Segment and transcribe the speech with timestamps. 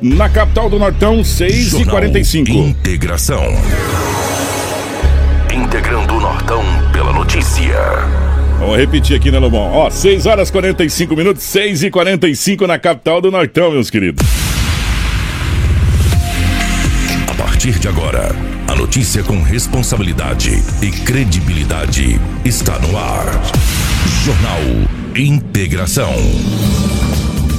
[0.00, 2.48] na capital do Nortão, 6h45.
[2.48, 3.42] Integração.
[5.52, 7.76] Integrando o Nortão pela notícia.
[8.58, 9.72] Vamos repetir aqui, né, Lobão?
[9.72, 14.26] Ó, 6 horas 45 minutos, 6 e 45 na capital do Nortão, meus queridos.
[17.28, 18.34] A partir de agora,
[18.66, 23.26] a notícia com responsabilidade e credibilidade está no ar.
[24.24, 24.60] Jornal
[25.14, 26.14] Integração.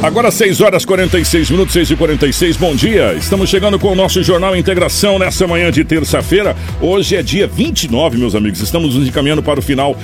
[0.00, 3.14] Agora 6 horas 46 minutos, 6 e 46 bom dia.
[3.14, 6.54] Estamos chegando com o nosso Jornal Integração nessa manhã de terça-feira.
[6.80, 8.60] Hoje é dia 29, meus amigos.
[8.60, 9.96] Estamos nos encaminhando para o final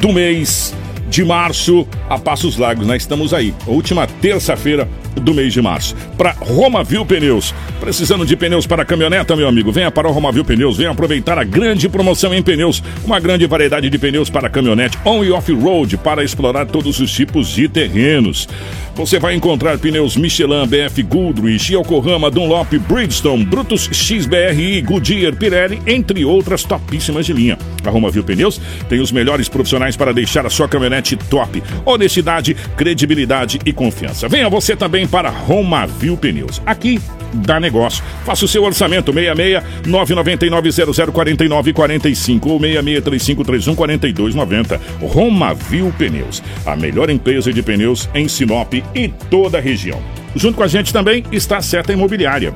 [0.00, 0.74] do mês
[1.08, 2.96] de março a Passos Largos, né?
[2.96, 5.94] Estamos aí, última terça-feira do mês de março.
[6.18, 7.54] Para Romavil Pneus.
[7.80, 9.70] Precisando de pneus para caminhoneta, meu amigo?
[9.70, 10.76] Venha para o Romavil Pneus.
[10.76, 12.82] Venha aproveitar a grande promoção em pneus.
[13.04, 17.48] Uma grande variedade de pneus para caminhonete on e off-road para explorar todos os tipos
[17.48, 18.48] de terrenos.
[18.96, 26.24] Você vai encontrar pneus Michelin, BF Goodrich, Yokohama, Dunlop, Bridgestone, Brutus XBRI, Goodyear, Pirelli, entre
[26.24, 27.58] outras topíssimas de linha.
[27.84, 28.58] A Romavil Pneus
[28.88, 31.62] tem os melhores profissionais para deixar a sua caminhonete top.
[31.84, 34.28] Honestidade, credibilidade e confiança.
[34.28, 36.62] Venha você também para Romavil Pneus.
[36.64, 36.98] Aqui
[37.34, 38.02] dá negócio.
[38.24, 44.80] Faça o seu orçamento 66 999 0049 45 ou 66 3531 4290.
[45.02, 50.02] Romavil Pneus, a melhor empresa de pneus em Sinop e toda a região.
[50.34, 52.52] Junto com a gente também está a Seta Imobiliária.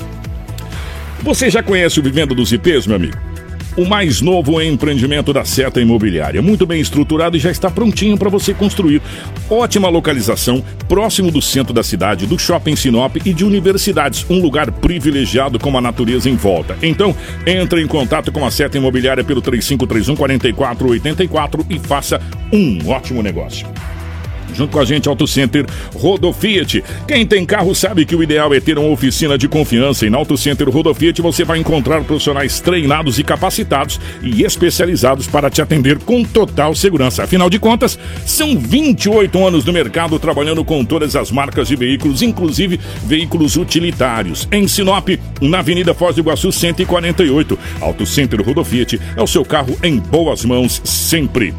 [1.23, 3.17] Você já conhece o Vivenda dos IPs, meu amigo?
[3.77, 8.28] O mais novo empreendimento da Seta Imobiliária, muito bem estruturado e já está prontinho para
[8.28, 9.01] você construir.
[9.48, 14.73] Ótima localização, próximo do centro da cidade, do shopping Sinop e de universidades, um lugar
[14.73, 16.77] privilegiado com a natureza em volta.
[16.83, 17.14] Então,
[17.47, 22.20] entre em contato com a Seta Imobiliária pelo 3531 4484 e faça
[22.52, 23.68] um ótimo negócio.
[24.55, 26.83] Junto com a gente, Auto Center Rodo Fiat.
[27.06, 30.06] Quem tem carro sabe que o ideal é ter uma oficina de confiança.
[30.06, 35.27] E na Auto Center Rodo Fiat você vai encontrar profissionais treinados e capacitados e especializados
[35.27, 37.24] para te atender com total segurança.
[37.24, 42.22] Afinal de contas, são 28 anos no mercado trabalhando com todas as marcas de veículos,
[42.22, 44.48] inclusive veículos utilitários.
[44.50, 45.08] Em Sinop,
[45.40, 47.58] na Avenida Foz do Iguaçu 148.
[47.80, 51.55] Auto Center Rodo Fiat é o seu carro em boas mãos sempre.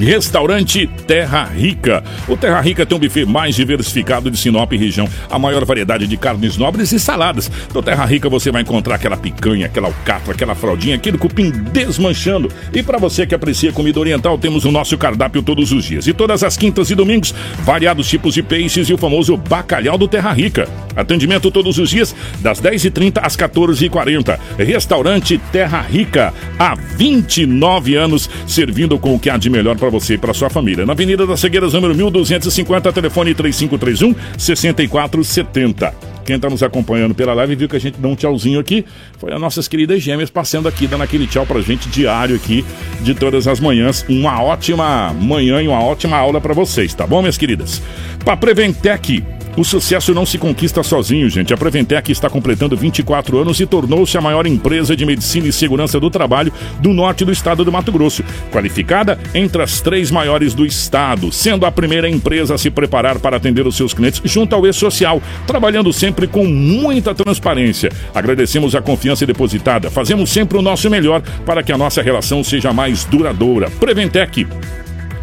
[0.00, 2.02] Restaurante Terra Rica.
[2.26, 5.06] O Terra Rica tem um buffet mais diversificado de Sinop e região.
[5.30, 7.50] A maior variedade de carnes nobres e saladas.
[7.74, 12.50] No Terra Rica você vai encontrar aquela picanha, aquela alcatra, aquela fraldinha, aquele cupim desmanchando.
[12.72, 16.06] E para você que aprecia comida oriental, temos o nosso cardápio todos os dias.
[16.06, 20.08] E todas as quintas e domingos, variados tipos de peixes e o famoso bacalhau do
[20.08, 20.66] Terra Rica.
[20.96, 24.38] Atendimento todos os dias, das 10h30 às 14h40.
[24.58, 26.32] Restaurante Terra Rica.
[26.58, 30.48] Há 29 anos, servindo com o que há de melhor para você e para sua
[30.48, 30.86] família.
[30.86, 36.10] Na Avenida das Cegueiras, número 1250, telefone 3531 6470.
[36.24, 38.84] Quem está nos acompanhando pela live viu que a gente dá um tchauzinho aqui.
[39.18, 42.64] Foi as nossas queridas gêmeas passando aqui, dando aquele tchau pra gente diário aqui
[43.00, 44.04] de todas as manhãs.
[44.08, 47.82] Uma ótima manhã e uma ótima aula para vocês, tá bom, minhas queridas?
[48.24, 49.22] Para Preventec
[49.56, 51.52] o sucesso não se conquista sozinho, gente.
[51.52, 55.98] A Preventec está completando 24 anos e tornou-se a maior empresa de medicina e segurança
[55.98, 60.64] do trabalho do norte do estado do Mato Grosso, qualificada entre as três maiores do
[60.64, 64.66] estado, sendo a primeira empresa a se preparar para atender os seus clientes junto ao
[64.66, 67.90] E-Social, trabalhando sempre com muita transparência.
[68.14, 72.72] Agradecemos a confiança depositada, fazemos sempre o nosso melhor para que a nossa relação seja
[72.72, 73.68] mais duradoura.
[73.68, 74.46] Preventec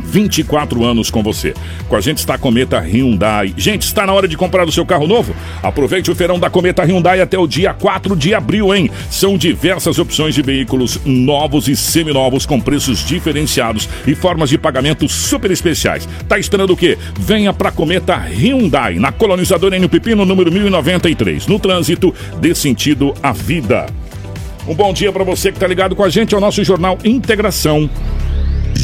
[0.07, 1.53] 24 anos com você.
[1.88, 3.53] Com a gente está a Cometa Hyundai.
[3.57, 5.35] Gente, está na hora de comprar o seu carro novo?
[5.62, 8.90] Aproveite o feirão da Cometa Hyundai até o dia 4 de abril, hein?
[9.09, 15.07] São diversas opções de veículos novos e seminovos com preços diferenciados e formas de pagamento
[15.09, 16.07] super especiais.
[16.28, 16.97] Tá esperando o quê?
[17.19, 21.48] Venha pra Cometa Hyundai, na colonizadora N Pepino, número 1093.
[21.48, 23.86] No trânsito, dê sentido à vida.
[24.68, 27.89] Um bom dia para você que tá ligado com a gente ao nosso jornal Integração.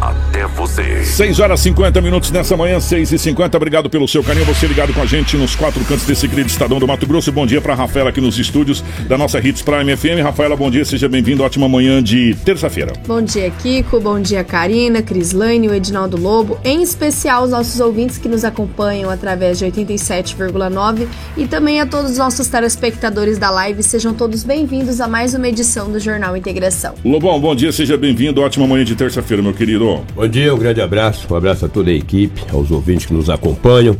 [0.00, 1.04] até você.
[1.04, 4.46] 6 horas 50 minutos nessa manhã, 6 e 50 Obrigado pelo seu carinho.
[4.46, 7.32] Você ligado com a gente nos quatro cantos desse querido Estadão do Mato Grosso.
[7.32, 10.22] Bom dia para Rafaela aqui nos estúdios da nossa Hits Prime FM.
[10.22, 11.42] Rafaela, bom dia, seja bem-vindo.
[11.42, 12.92] Ótima manhã de terça-feira.
[13.06, 13.98] Bom dia, Kiko.
[13.98, 16.58] Bom dia, Karina, Crislane, o Edinaldo Lobo.
[16.64, 22.12] Em especial, os nossos ouvintes que nos acompanham através de 87,9 e também a todos
[22.12, 23.82] os nossos telespectadores da live.
[23.82, 26.94] Sejam todos bem-vindos a mais uma edição do Jornal Integração.
[27.04, 28.40] Lobão, bom dia, seja bem-vindo.
[28.40, 29.87] Ótima manhã de terça-feira, meu querido.
[30.14, 31.32] Bom dia, um grande abraço.
[31.32, 33.96] Um abraço a toda a equipe, aos ouvintes que nos acompanham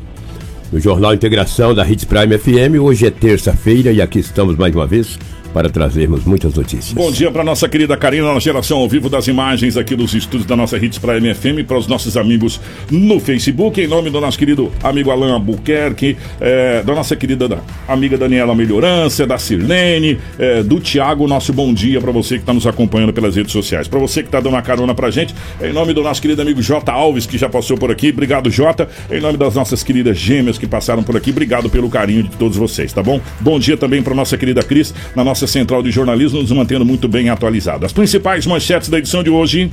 [0.71, 2.83] no Jornal Integração da Hits Prime FM.
[2.83, 5.19] Hoje é terça-feira e aqui estamos mais uma vez
[5.53, 6.93] para trazermos muitas notícias.
[6.93, 10.47] Bom dia para nossa querida Karina, na geração ao vivo das imagens aqui dos estúdios
[10.47, 12.61] da nossa Hits para MFM, para os nossos amigos
[12.91, 17.59] no Facebook, em nome do nosso querido amigo Alan Albuquerque, é, da nossa querida da,
[17.87, 22.53] amiga Daniela Melhorança, da Sirlene, é, do Tiago, nosso bom dia para você que está
[22.53, 23.89] nos acompanhando pelas redes sociais.
[23.89, 26.61] Para você que está dando uma carona para gente, em nome do nosso querido amigo
[26.61, 26.91] J.
[26.91, 28.89] Alves, que já passou por aqui, obrigado J.
[29.11, 32.57] Em nome das nossas queridas gêmeas que passaram por aqui, obrigado pelo carinho de todos
[32.57, 33.21] vocês, tá bom?
[33.41, 37.09] Bom dia também para nossa querida Cris, na nossa central de jornalismo, nos mantendo muito
[37.09, 37.87] bem atualizado.
[37.87, 39.71] As principais manchetes da edição de hoje.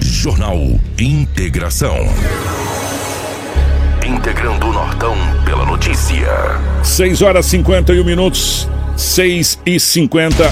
[0.00, 0.58] Jornal
[0.98, 1.96] Integração.
[4.04, 5.14] Integrando o Nortão
[5.44, 6.28] pela notícia.
[6.82, 8.68] 6 horas 51 minutos.
[8.96, 10.46] 6 e 51.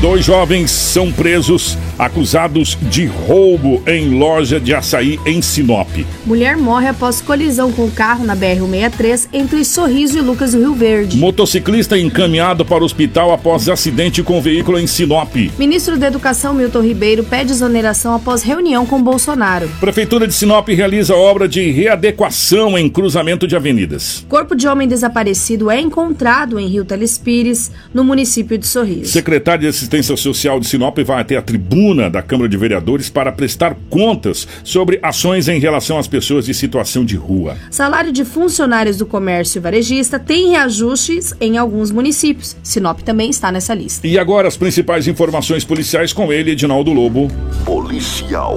[0.00, 5.88] Dois jovens são presos acusados de roubo em loja de açaí em Sinop.
[6.24, 11.18] Mulher morre após colisão com carro na BR-163 entre Sorriso e Lucas do Rio Verde.
[11.18, 15.34] Motociclista encaminhado para o hospital após acidente com veículo em Sinop.
[15.58, 19.68] Ministro da Educação Milton Ribeiro pede exoneração após reunião com Bolsonaro.
[19.78, 24.24] Prefeitura de Sinop realiza obra de readequação em cruzamento de avenidas.
[24.26, 29.10] Corpo de homem desaparecido é encontrado em Rio Telespires, no município de Sorriso.
[29.10, 33.32] Secretário de Assistência Social de Sinop vai até a tribuna da Câmara de Vereadores para
[33.32, 37.56] prestar contas sobre ações em relação às pessoas de situação de rua.
[37.70, 42.56] Salário de funcionários do comércio varejista tem reajustes em alguns municípios.
[42.62, 44.06] Sinop também está nessa lista.
[44.06, 47.28] E agora as principais informações policiais com ele, Edinaldo Lobo.
[47.64, 48.56] Policial.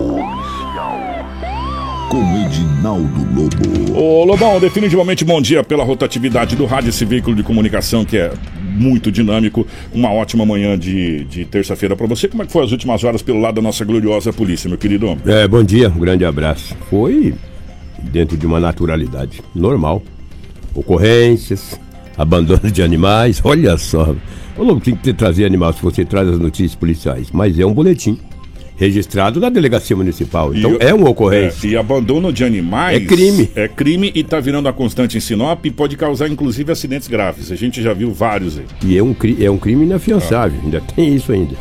[2.09, 3.97] Com Edinaldo Lobo.
[3.97, 8.31] Ô Lobão, definitivamente bom dia pela rotatividade do rádio, esse veículo de comunicação que é
[8.73, 9.65] muito dinâmico.
[9.93, 12.27] Uma ótima manhã de, de terça-feira para você.
[12.27, 15.17] Como é que foi as últimas horas pelo lado da nossa gloriosa polícia, meu querido?
[15.25, 16.75] É, bom dia, um grande abraço.
[16.89, 17.33] Foi
[17.99, 20.01] dentro de uma naturalidade normal.
[20.73, 21.79] Ocorrências,
[22.17, 24.15] abandono de animais, olha só.
[24.55, 27.73] Falou que tem que trazer animal se você traz as notícias policiais, mas é um
[27.73, 28.19] boletim
[28.77, 30.53] registrado na delegacia municipal.
[30.55, 31.67] Então E- é uma ocorrência.
[31.67, 33.01] É, e abandono de animais.
[33.01, 33.49] É crime.
[33.55, 37.51] É crime e tá virando a constante em Sinop e pode causar inclusive acidentes graves.
[37.51, 38.65] A gente já viu vários aí.
[38.85, 41.55] E é um, é um crime inafiançável, ainda tem isso ainda.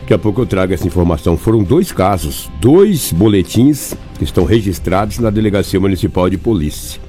[0.00, 1.36] Daqui a pouco eu trago essa informação.
[1.36, 7.00] Foram dois casos, dois boletins que estão registrados na Delegacia Municipal de Polícia.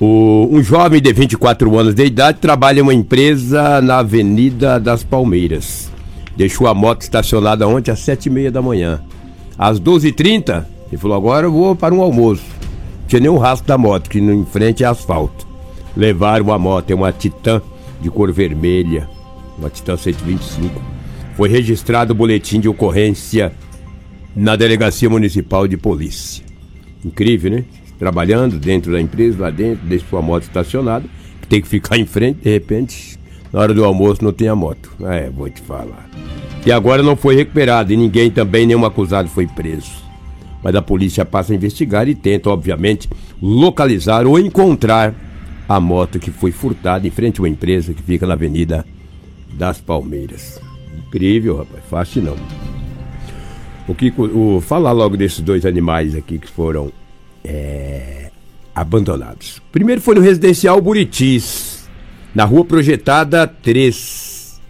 [0.00, 5.04] O- um jovem de 24 anos de idade trabalha em uma empresa na Avenida das
[5.04, 5.92] Palmeiras.
[6.36, 9.00] Deixou a moto estacionada ontem às 7h30 da manhã.
[9.56, 12.44] Às 12h30, ele falou: agora eu vou para um almoço.
[13.00, 15.46] Não tinha nem um rastro da moto, que em frente é asfalto.
[15.96, 17.62] Levaram a moto, é uma Titan
[18.00, 19.08] de cor vermelha,
[19.58, 20.82] uma Titan 125.
[21.36, 23.52] Foi registrado o boletim de ocorrência
[24.34, 26.44] na Delegacia Municipal de Polícia.
[27.04, 27.64] Incrível, né?
[27.98, 31.04] Trabalhando dentro da empresa, lá dentro, deixa sua moto estacionada,
[31.40, 33.13] que tem que ficar em frente, de repente,
[33.54, 34.90] na hora do almoço não tem a moto.
[35.02, 36.10] É, vou te falar.
[36.66, 39.92] E agora não foi recuperado e ninguém também, nenhum acusado foi preso.
[40.60, 43.08] Mas a polícia passa a investigar e tenta, obviamente,
[43.40, 45.14] localizar ou encontrar
[45.68, 48.84] a moto que foi furtada em frente a uma empresa que fica na Avenida
[49.52, 50.60] das Palmeiras.
[51.06, 51.84] Incrível, rapaz.
[51.88, 52.36] Fácil não.
[53.86, 56.90] O que o, falar logo desses dois animais aqui que foram
[57.44, 58.32] é,
[58.74, 59.62] abandonados.
[59.70, 61.73] Primeiro foi no residencial Buritis,
[62.34, 64.60] na rua projetada 3.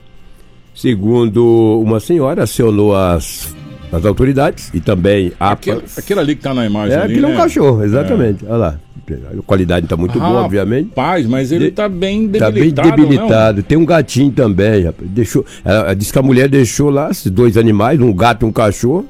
[0.74, 3.54] Segundo uma senhora, acionou as,
[3.92, 7.26] as autoridades e também a Aquele, aquele ali que tá na imagem é, ali, aquilo
[7.26, 7.36] é um né?
[7.36, 8.44] cachorro, exatamente.
[8.44, 8.80] Olha lá.
[9.06, 10.88] A qualidade está muito boa, obviamente.
[10.88, 13.62] Rapaz, mas ele De- tá bem Tá bem debilitado, debilitado.
[13.62, 15.08] Tem um gatinho também, rapaz.
[15.10, 18.52] Deixou, ela disse que a mulher deixou lá esses dois animais, um gato e um
[18.52, 19.04] cachorro.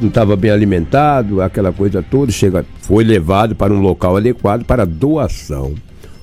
[0.00, 2.30] Não estava bem alimentado, aquela coisa toda.
[2.30, 5.74] Chega, foi levado para um local adequado para doação.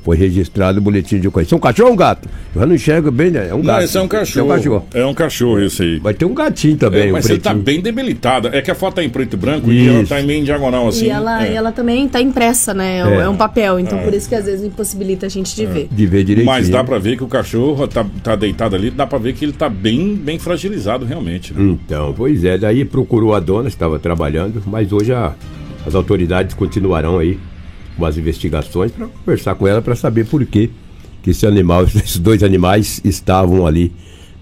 [0.03, 1.55] Foi registrado o boletim de ocorrência.
[1.55, 2.27] É um cachorro ou um gato?
[2.53, 3.47] Eu não enxergo bem, né?
[3.49, 3.83] É um Não, gato.
[3.85, 4.41] esse é um cachorro.
[4.41, 4.85] É um cachorro.
[4.93, 5.99] É um cachorro esse aí.
[5.99, 7.63] Vai ter um gatinho também, É, um mas ele tá pretinho.
[7.63, 8.49] bem debilitada.
[8.51, 10.09] É que a foto tá em preto e branco e ela Isso.
[10.09, 11.05] tá em meio em diagonal assim.
[11.05, 11.53] E ela, é.
[11.53, 12.97] e ela também tá impressa, né?
[12.99, 13.23] É, um- É.
[13.23, 15.87] é um papel, então por isso que às vezes impossibilita a gente de ver.
[15.89, 16.53] De ver direitinho.
[16.53, 19.45] Mas dá pra ver que o cachorro tá, tá deitado ali, dá pra ver que
[19.45, 21.53] ele tá bem, bem fragilizado realmente.
[21.53, 21.61] né?
[21.85, 25.33] Então, pois é, daí procurou a dona, estava trabalhando, mas hoje a-
[25.87, 27.37] as autoridades continuarão aí
[27.97, 30.69] com as investigações para conversar com ela para saber por que
[31.21, 33.91] que esse animal, esses dois animais estavam ali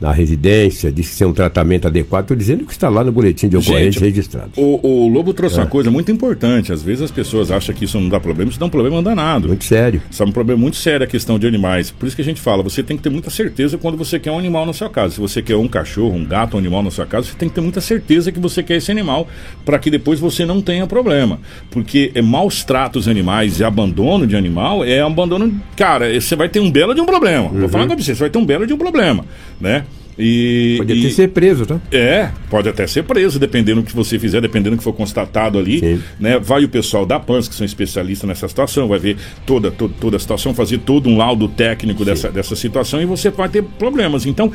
[0.01, 3.47] na residência, disse que ser um tratamento adequado, estou dizendo que está lá no boletim
[3.47, 4.49] de ocorrência Gente, registrado.
[4.57, 5.59] O, o Lobo trouxe É.
[5.61, 6.73] uma coisa muito importante.
[6.73, 9.47] Às vezes as pessoas acham que isso não dá problema, isso dá um problema danado.
[9.47, 10.01] Muito sério.
[10.09, 11.91] Isso é um problema muito sério a questão de animais.
[11.91, 14.31] Por isso que a gente fala, você tem que ter muita certeza quando você quer
[14.31, 15.13] um animal na sua casa.
[15.13, 17.53] Se você quer um cachorro, um gato, um animal na sua casa, você tem que
[17.53, 19.27] ter muita certeza que você quer esse animal
[19.63, 21.39] para que depois você não tenha problema.
[21.69, 25.53] Porque é maus tratos animais e abandono de animal é abandono.
[25.77, 27.49] Cara, você vai ter um belo de um problema.
[27.49, 29.23] Vou falar pra você, você vai ter um belo de um problema,
[29.59, 29.85] né?
[30.17, 31.79] E, Podia e- ter ser preso, tá?
[31.91, 35.57] é, pode até ser preso, dependendo do que você fizer, dependendo do que for constatado
[35.57, 35.79] ali.
[35.79, 36.01] Sim.
[36.19, 36.39] Né?
[36.39, 40.17] Vai o pessoal da PANS, que são especialistas nessa situação, vai ver toda, toda, toda
[40.17, 44.25] a situação, fazer todo um laudo técnico dessa, dessa situação e você vai ter problemas.
[44.25, 44.51] Então,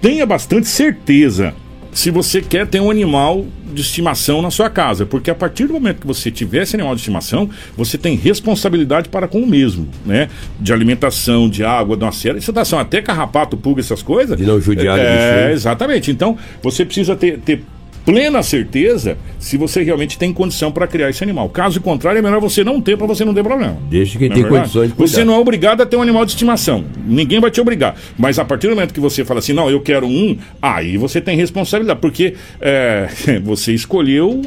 [0.00, 1.54] tenha bastante certeza
[1.96, 5.72] se você quer ter um animal de estimação na sua casa, porque a partir do
[5.72, 9.88] momento que você tiver esse animal de estimação, você tem responsabilidade para com o mesmo,
[10.04, 10.28] né?
[10.60, 14.36] De alimentação, de água, de uma série de situação, até carrapato, pulga, essas coisas.
[14.36, 15.02] De não judiar É,
[15.38, 15.52] bichinho.
[15.54, 16.10] exatamente.
[16.10, 17.62] Então, você precisa ter, ter
[18.06, 21.48] plena certeza se você realmente tem condição para criar esse animal.
[21.48, 23.76] Caso contrário, é melhor você não ter para você não ter problema.
[23.90, 24.62] Desde que Não é tem verdade?
[24.62, 24.96] condições de.
[24.96, 26.84] Você não é obrigado a ter um animal de estimação.
[27.04, 27.96] Ninguém vai te obrigar.
[28.16, 31.20] Mas a partir do momento que você fala assim, não, eu quero um, aí você
[31.20, 33.08] tem responsabilidade, porque é,
[33.42, 34.40] você escolheu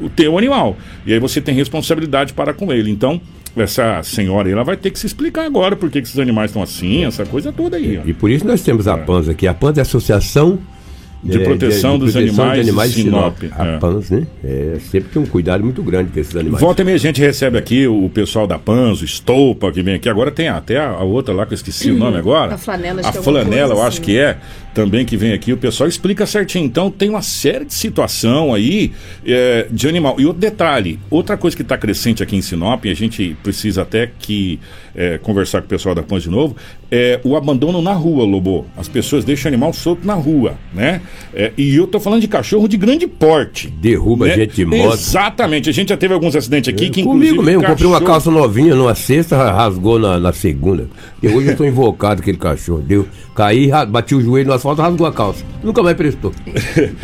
[0.00, 0.76] o teu animal.
[1.06, 2.90] E aí você tem responsabilidade para com ele.
[2.90, 3.20] Então,
[3.56, 6.62] essa senhora ela vai ter que se explicar agora por que que esses animais estão
[6.62, 7.98] assim, essa coisa toda aí.
[8.02, 8.08] ó.
[8.08, 9.46] E por isso nós temos a PANS aqui.
[9.46, 10.58] A PANS é a Associação
[11.22, 13.36] De é, proteção dos animais de Sinop.
[13.56, 13.78] A É.
[13.78, 14.26] PANS, né?
[14.44, 16.60] É, sempre tem um cuidado muito grande com esses animais.
[16.60, 20.08] Volta e meia a gente recebe aqui o pessoal da Panzo, Estopa, que vem aqui.
[20.08, 22.54] Agora tem até a, a outra lá que eu esqueci o nome agora.
[22.54, 24.38] A flanela, acho A é flanela, eu acho assim, que é,
[24.72, 25.52] também que vem aqui.
[25.52, 26.64] O pessoal explica certinho.
[26.64, 28.92] Então tem uma série de situação aí
[29.26, 30.16] é, de animal.
[30.20, 33.82] E outro detalhe, outra coisa que está crescente aqui em Sinop, e a gente precisa
[33.82, 34.60] até que
[35.00, 36.56] é, conversar com o pessoal da Panzo de novo,
[36.90, 38.66] é o abandono na rua, Lobo.
[38.76, 41.00] As pessoas deixam o animal solto na rua, né?
[41.32, 43.68] É, e eu tô falando de cachorro de grande porte.
[43.68, 44.34] Derruba né?
[44.34, 44.94] gente de moto.
[44.94, 45.70] Exatamente.
[45.70, 48.30] A gente já teve alguns acidentes aqui que Comigo inclusive mesmo, comprei uma cachorro- calça
[48.32, 50.88] novinha numa sexta, rasgou na, na segunda.
[51.22, 52.80] E hoje eu tô invocado aquele cachorro.
[52.80, 55.44] Deu, caí, bati o joelho no asfalto, rasgou a calça.
[55.62, 56.32] Nunca mais prestou.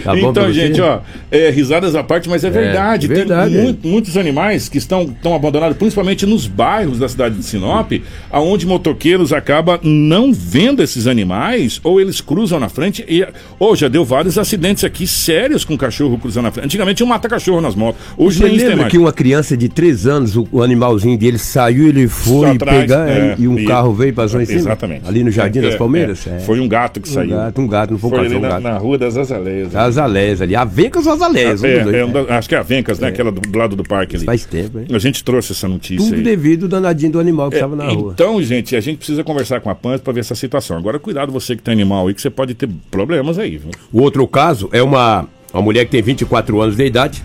[0.03, 0.53] Tá então, você?
[0.53, 3.07] gente, ó, é, risadas à parte, mas é verdade.
[3.07, 3.67] verdade, Tem é.
[3.67, 7.84] mu- muitos animais que estão, estão abandonados, principalmente nos bairros da cidade de Sinop,
[8.31, 13.05] aonde motoqueiros acabam não vendo esses animais, ou eles cruzam na frente.
[13.09, 13.27] E,
[13.59, 16.67] ou já deu vários acidentes aqui sérios com cachorro cruzando na frente.
[16.67, 18.01] Antigamente tinha um mata-cachorro nas motos.
[18.17, 18.91] Hoje Você nem lembra mais.
[18.91, 23.09] que uma criança de 3 anos, o, o animalzinho dele saiu, ele foi atrás, pegar
[23.09, 24.59] é, e um e- carro veio e passou em cima?
[24.61, 25.07] Exatamente.
[25.09, 26.27] Ali no Jardim É, das é, Palmeiras?
[26.27, 26.37] é.
[26.37, 26.39] É.
[26.41, 27.31] Foi um gato que um saiu.
[27.31, 28.63] gato, um gato, não foi um Foi ali cachorro, um na, gato.
[28.75, 29.75] na Rua das Azaleias.
[29.75, 30.55] As Alés ali.
[30.57, 31.63] A Vencas ou as Alés?
[31.63, 31.67] um.
[31.67, 33.09] É, é um da- acho que é a Vencas, né?
[33.09, 34.25] Aquela do, do lado do parque ali.
[34.25, 34.87] Faz tempo, hein?
[34.93, 36.23] A gente trouxe essa notícia Tudo aí.
[36.23, 38.13] devido ao danadinho do animal que É, estava na rua.
[38.15, 40.77] Então, gente, a gente precisa conversar com a PANS para ver essa situação.
[40.77, 43.71] Agora, cuidado você que tem animal aí, que você pode ter problemas aí, viu?
[43.93, 47.23] O outro caso é uma, uma mulher que tem 24 anos de idade.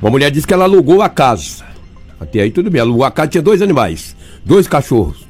[0.00, 1.64] Uma mulher disse que ela alugou a casa.
[2.18, 2.80] Até aí tudo bem.
[2.80, 5.26] Alugou a casa, tinha dois animais, dois cachorros.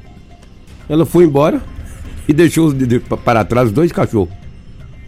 [0.89, 1.61] Ela foi embora
[2.27, 4.33] e deixou de- de- para trás os dois cachorros.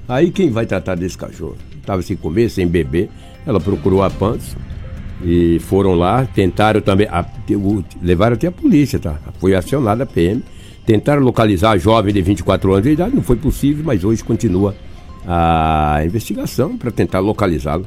[0.07, 1.57] Aí quem vai tratar desse cachorro?
[1.79, 3.10] Estava sem comer, sem beber.
[3.45, 4.55] Ela procurou a PANS
[5.24, 9.18] e foram lá, tentaram também, a- o- levaram até a polícia, tá?
[9.39, 10.44] Foi acionada a PM.
[10.86, 14.75] Tentaram localizar a jovem de 24 anos de idade, não foi possível, mas hoje continua
[15.25, 17.86] a investigação para tentar localizá-lo.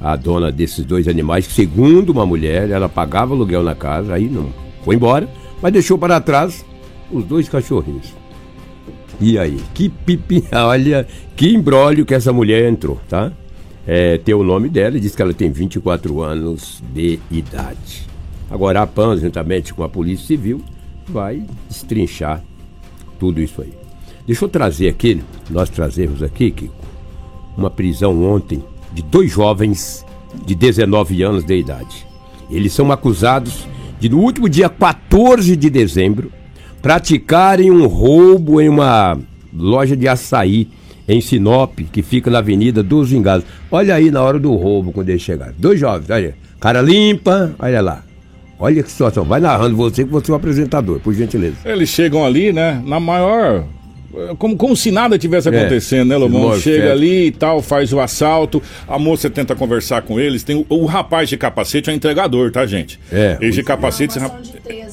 [0.00, 4.28] A dona desses dois animais, que segundo uma mulher, ela pagava aluguel na casa, aí
[4.28, 4.48] não
[4.84, 5.28] foi embora,
[5.60, 6.64] mas deixou para trás
[7.10, 8.12] os dois cachorrinhos.
[9.20, 9.60] E aí?
[9.74, 13.30] Que pipi, olha, que embrólio que essa mulher entrou, tá?
[13.86, 18.06] É, tem o nome dela e diz que ela tem 24 anos de idade.
[18.50, 20.62] Agora a PAN, juntamente com a Polícia Civil,
[21.08, 22.42] vai destrinchar
[23.18, 23.72] tudo isso aí.
[24.26, 25.20] Deixa eu trazer aqui,
[25.50, 26.74] nós trazemos aqui, Kiko,
[27.56, 28.62] uma prisão ontem
[28.92, 30.04] de dois jovens
[30.46, 32.06] de 19 anos de idade.
[32.50, 33.66] Eles são acusados
[33.98, 36.30] de, no último dia 14 de dezembro,
[36.80, 39.18] praticarem um roubo em uma
[39.52, 40.68] loja de açaí
[41.08, 43.44] em Sinop, que fica na Avenida dos Vingados.
[43.70, 45.54] Olha aí na hora do roubo, quando eles chegaram.
[45.58, 46.34] Dois jovens, olha.
[46.60, 48.04] Cara limpa, olha lá.
[48.58, 49.24] Olha que situação.
[49.24, 51.56] Vai narrando você que você é o apresentador, por gentileza.
[51.64, 52.80] Eles chegam ali, né?
[52.86, 53.64] Na maior.
[54.38, 55.58] Como, como se nada tivesse É.
[55.58, 56.58] acontecendo, né, Lomão?
[56.60, 56.92] Chega é.
[56.92, 60.44] ali e tal, faz o assalto, a moça tenta conversar com eles.
[60.44, 63.00] Tem o, o rapaz de capacete é o entregador, tá, gente?
[63.10, 63.38] É.
[63.40, 64.18] Esse de capacete.
[64.18, 64.30] Uma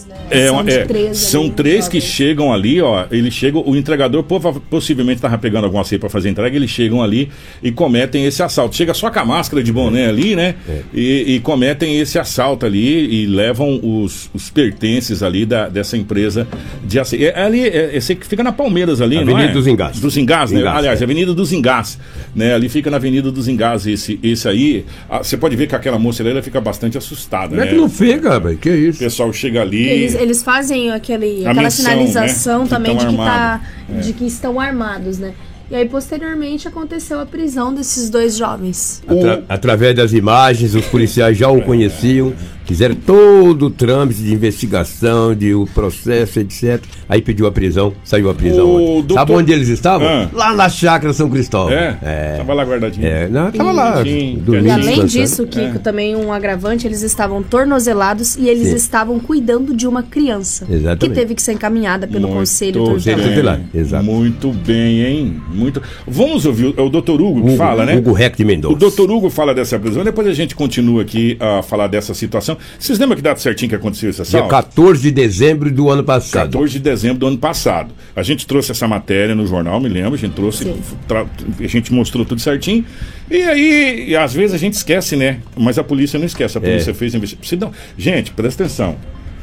[0.09, 0.15] né?
[0.29, 3.05] É, de é, três são três que chegam ali, ó.
[3.11, 4.23] Ele chega, o entregador
[4.69, 7.29] possivelmente estava pegando alguma ceia para fazer entrega, eles chegam ali
[7.63, 8.75] e cometem esse assalto.
[8.75, 10.55] Chega só com a máscara de boné ali, né?
[10.67, 10.81] É.
[10.93, 16.47] E, e cometem esse assalto ali e levam os, os pertences ali da, dessa empresa
[16.83, 17.27] de aceio.
[17.27, 19.53] É, ali, é, esse que fica na Palmeiras ali, não Avenida é?
[19.53, 19.99] dos Engás.
[19.99, 20.61] Dos Engás, né?
[20.61, 21.03] Engás, Aliás, é.
[21.03, 21.99] Avenida dos Engás,
[22.35, 22.53] né?
[22.53, 24.85] Ali fica na Avenida dos Engás esse, esse aí.
[25.09, 27.71] Ah, Você pode ver que aquela moça ali, ela fica bastante assustada, Como é né?
[27.71, 28.57] que não fica, rapaz?
[28.59, 28.99] Que O isso?
[28.99, 29.98] pessoal chega ali...
[29.99, 32.69] Eles, eles fazem aquele, aquela menção, sinalização né?
[32.69, 33.61] Também de que, tá.
[33.89, 33.99] É.
[33.99, 35.33] de que estão armados, né?
[35.71, 39.01] E aí, posteriormente, aconteceu a prisão desses dois jovens.
[39.07, 42.33] Atra- através das imagens, os policiais já o conheciam,
[42.65, 46.81] fizeram todo o trâmite de investigação, de o processo, etc.
[47.07, 48.65] Aí pediu a prisão, saiu a prisão.
[48.65, 50.07] Doutor- Sabe onde eles estavam?
[50.07, 50.29] Ah.
[50.33, 51.71] Lá na chácara São Cristóvão.
[51.73, 51.97] É?
[52.01, 52.35] É.
[52.37, 53.05] Tava lá guardadinho.
[53.07, 55.07] É, não, tava lá, Sim, E além descansando.
[55.07, 55.79] disso, Kiko, É.
[55.79, 58.75] também um agravante, eles estavam tornozelados e eles Sim.
[58.75, 60.65] estavam cuidando de uma criança.
[60.69, 60.99] Exatamente.
[61.09, 64.03] Que teve que ser encaminhada pelo Muito conselho tutelar, exato.
[64.03, 65.41] Muito bem, hein?
[65.59, 65.81] Muito.
[66.07, 67.11] Vamos ouvir o, é o Dr.
[67.21, 67.95] Hugo que Hugo, fala, né?
[67.97, 68.73] Hugo Reck de Mendonça.
[68.73, 69.11] O Dr.
[69.11, 72.57] Hugo fala dessa prisão, depois a gente continua aqui a falar dessa situação.
[72.79, 74.49] Vocês lembram que data certinho que aconteceu esse Dia assalto?
[74.49, 76.51] 14 de dezembro do ano passado.
[76.51, 77.93] 14 de dezembro do ano passado.
[78.15, 80.73] A gente trouxe essa matéria no jornal, me lembro, a gente trouxe,
[81.07, 81.25] tra-
[81.59, 82.85] a gente mostrou tudo certinho.
[83.29, 85.39] E aí, às vezes a gente esquece, né?
[85.57, 86.93] Mas a polícia não esquece, a polícia É.
[86.93, 87.71] fez a investigação.
[87.97, 88.95] Gente, presta atenção.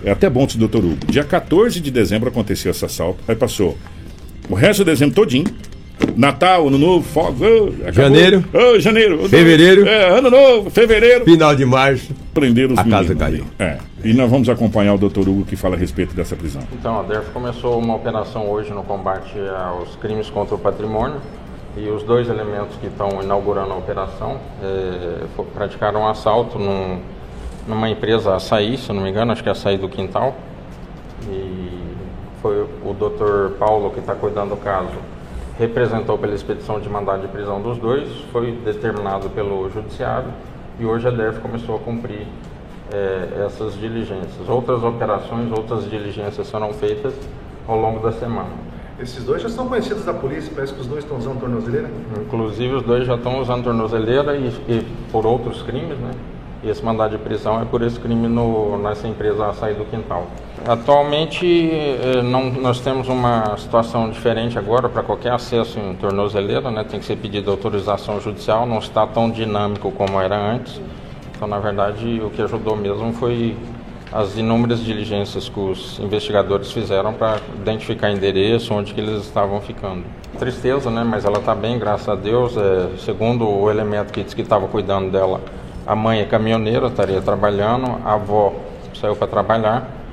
[0.05, 0.99] É até bom esse doutor Hugo.
[1.11, 3.19] Dia 14 de dezembro aconteceu esse assalto.
[3.27, 3.77] Aí passou
[4.49, 5.47] o resto do dezembro todinho.
[6.17, 7.07] Natal, Ano Novo.
[7.93, 8.45] Janeiro.
[8.53, 9.29] Ô, janeiro.
[9.29, 9.87] Fevereiro.
[9.87, 11.25] É, ano Novo, fevereiro.
[11.25, 12.13] Final de março.
[12.35, 13.45] Prenderam os A casa meninos caiu.
[13.59, 13.71] ali.
[13.73, 13.79] É.
[14.05, 16.63] E nós vamos acompanhar o doutor Hugo que fala a respeito dessa prisão.
[16.73, 19.33] Então, a DERF começou uma operação hoje no combate
[19.67, 21.17] aos crimes contra o patrimônio
[21.77, 24.39] e os dois elementos que estão inaugurando a operação
[25.35, 27.01] fo- praticaram um assalto num-
[27.67, 30.37] numa empresa açaí, se não me engano, acho que é açaí do Quintal.
[31.29, 31.71] E
[32.41, 33.57] foi o Dr.
[33.59, 34.89] Paulo que está cuidando do caso,
[35.59, 40.29] representou pela expedição de mandado de prisão dos dois, foi determinado pelo judiciário
[40.79, 42.27] e hoje a DERF começou a cumprir
[42.93, 44.49] eh, essas diligências.
[44.49, 47.15] Outras operações, outras diligências serão feitas
[47.67, 48.51] ao longo da semana.
[49.01, 51.91] Esses dois já são conhecidos da polícia, parece que os dois estão usando tornozeleira.
[52.21, 56.11] Inclusive os dois já estão usando tornozeleira e, e por outros crimes, né?
[56.63, 60.27] E esse mandado de prisão é por esse crime no, nessa empresa Açaí do Quintal.
[60.67, 66.83] Atualmente eh, não, nós temos uma situação diferente agora para qualquer acesso em tornozeleira, né?
[66.83, 70.81] Tem que ser pedido autorização judicial, não está tão dinâmico como era antes.
[71.37, 73.57] Então, na verdade, o que ajudou mesmo foi
[74.13, 80.03] as inúmeras diligências que os investigadores fizeram para identificar endereço, onde que eles estavam ficando.
[80.37, 81.05] Tristeza, né?
[81.05, 82.57] Mas ela está bem, graças a Deus.
[82.57, 85.41] É, segundo o elemento que disse que estava cuidando dela,
[85.87, 88.53] a mãe é caminhoneira, estaria trabalhando, a avó
[89.01, 90.06] saiu para trabalhar.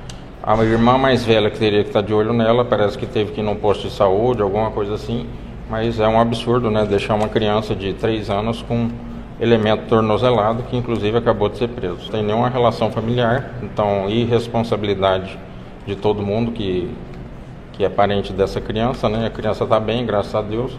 [0.46, 3.40] A irmã mais velha que teria que estar de olho nela, parece que teve que
[3.40, 5.26] ir num posto de saúde, alguma coisa assim.
[5.70, 6.84] Mas é um absurdo, né?
[6.84, 8.90] Deixar uma criança de 3 anos com
[9.40, 12.10] elemento tornozelado, que inclusive acabou de ser preso.
[12.10, 15.38] Tem nenhuma relação familiar, então irresponsabilidade
[15.86, 16.90] de todo mundo que,
[17.72, 19.26] que é parente dessa criança, né?
[19.26, 20.78] A criança está bem, graças a Deus.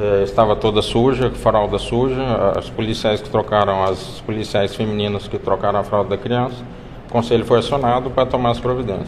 [0.00, 2.22] É, estava toda suja, fralda suja.
[2.56, 6.64] As policiais que trocaram, as policiais femininas que trocaram a fralda da criança,
[7.14, 9.06] conselho foi acionado para tomar as providências.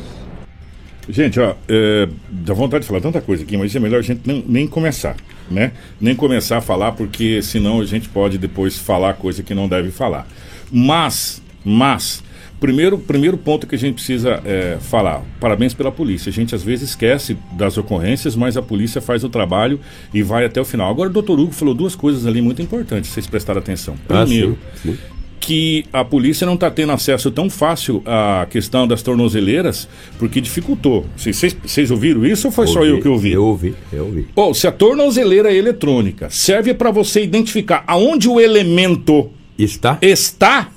[1.09, 4.21] Gente, ó, é, dá vontade de falar tanta coisa aqui, mas é melhor a gente
[4.25, 5.17] nem, nem começar,
[5.51, 5.73] né?
[6.01, 9.91] Nem começar a falar, porque senão a gente pode depois falar coisa que não deve
[9.91, 10.27] falar.
[10.71, 12.23] Mas, mas,
[12.61, 16.31] primeiro, primeiro ponto que a gente precisa é, falar, parabéns pela polícia.
[16.31, 19.81] A gente às vezes esquece das ocorrências, mas a polícia faz o trabalho
[20.15, 20.91] e vai até o final.
[20.91, 23.95] Agora o doutor Hugo falou duas coisas ali muito importantes, vocês prestaram atenção.
[24.09, 24.99] Ah, Primeiro, sim, sim.
[25.39, 31.07] Que a polícia não está tendo acesso tão fácil à questão das tornozeleiras, porque dificultou.
[31.17, 33.33] Vocês- ouviram isso ou foi só eu que ouvi?
[33.33, 34.27] Eu ouvi, eu ouvi.
[34.35, 39.99] Bom, se a tornozeleira eletrônica serve para você identificar aonde o elemento Está?
[40.03, 40.69] está,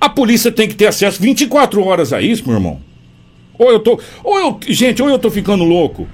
[0.00, 2.80] a polícia tem que ter acesso 24 horas a isso, meu irmão.
[3.58, 3.98] Ou eu tô.
[4.22, 4.60] Ou eu.
[4.68, 6.06] Gente, ou eu tô ficando louco.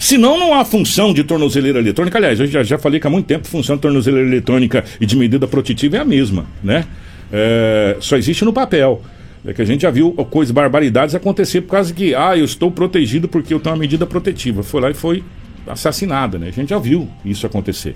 [0.00, 2.16] Senão não há função de tornozeleira eletrônica.
[2.16, 5.14] Aliás, eu já, já falei que há muito tempo função de tornozeleira eletrônica e de
[5.14, 6.86] medida protetiva é a mesma, né?
[7.30, 9.02] É, só existe no papel.
[9.44, 12.70] É que a gente já viu coisas, barbaridades acontecer por causa que, ah, eu estou
[12.70, 14.62] protegido porque eu tenho uma medida protetiva.
[14.62, 15.22] Foi lá e foi
[15.66, 16.48] assassinada, né?
[16.48, 17.94] A gente já viu isso acontecer.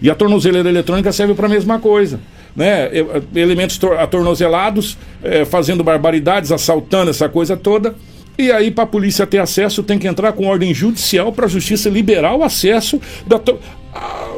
[0.00, 2.18] E a tornozeleira eletrônica serve para a mesma coisa.
[2.54, 2.90] né,
[3.34, 7.94] elementos tor- atornozelados, eh, fazendo barbaridades, assaltando essa coisa toda.
[8.38, 11.48] E aí, para a polícia ter acesso, tem que entrar com ordem judicial para a
[11.48, 13.38] justiça liberar o acesso da.
[13.38, 13.58] to-
[13.94, 14.28] Ah,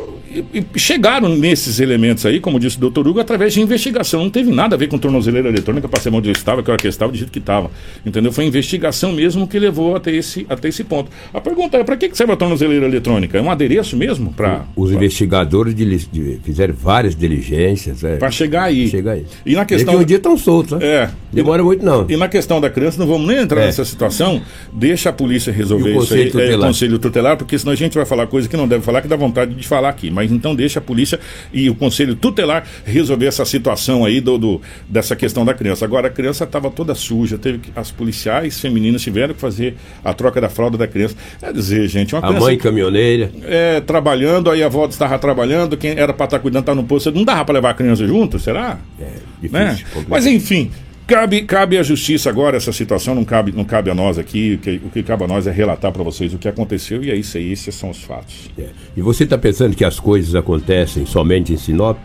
[0.53, 4.23] e- e chegaram nesses elementos aí, como disse o doutor Hugo, através de investigação.
[4.23, 6.81] Não teve nada a ver com tornozeleira eletrônica para saber onde eu estava, que hora
[6.81, 7.70] que eu estava, do jeito que estava.
[8.05, 8.33] Entendeu?
[8.33, 11.11] Foi investigação mesmo que levou até esse, até esse ponto.
[11.33, 13.37] A pergunta é: para que, serve a tornozeleira eletrônica?
[13.38, 14.33] É um adereço mesmo?
[14.33, 18.03] Para Os investigadores dili- de- fizeram várias diligências.
[18.05, 18.88] É, Pra chegar aí.
[18.88, 19.25] Chegar aí.
[19.44, 19.94] E na questão.
[19.97, 20.87] Um dia estão soltos, né?
[20.87, 21.11] É.
[21.33, 22.07] Demora muito, não.
[22.09, 23.66] E na questão da criança, não vamos nem entrar É.
[23.66, 24.40] nessa situação.
[24.73, 26.25] Deixa a polícia resolver E isso aí.
[26.25, 26.66] conselho É, o tutelar?
[26.68, 29.16] conselho tutelar, porque senão a gente vai falar coisa que não deve falar, que dá
[29.16, 30.11] vontade de falar aqui.
[30.11, 31.18] Mas então deixa a polícia
[31.52, 35.84] e o conselho tutelar resolver essa situação aí do, do- dessa questão da criança.
[35.84, 40.12] Agora, a criança estava toda suja, teve que, as policiais femininas tiveram que fazer a
[40.14, 41.14] troca da fralda da criança.
[41.40, 43.30] Quer dizer, gente, uma A criança mãe caminhoneira.
[43.44, 47.10] é, trabalhando, aí a avó estava trabalhando, quem era para estar cuidando estava no posto.
[47.12, 48.78] Não dava para levar a criança junto, será?
[49.00, 49.04] É,
[49.40, 49.50] difícil.
[49.52, 49.78] né?
[50.08, 50.70] Mas enfim,
[51.07, 54.55] cabe, cabe à justiça agora essa situação, não cabe, não cabe a nós aqui.
[54.55, 57.11] O que, o que cabe a nós é relatar para vocês o que aconteceu e
[57.11, 58.51] é isso aí, esses são os fatos.
[58.59, 58.67] É.
[58.97, 61.99] E você está pensando que as coisas acontecem somente em Sinop?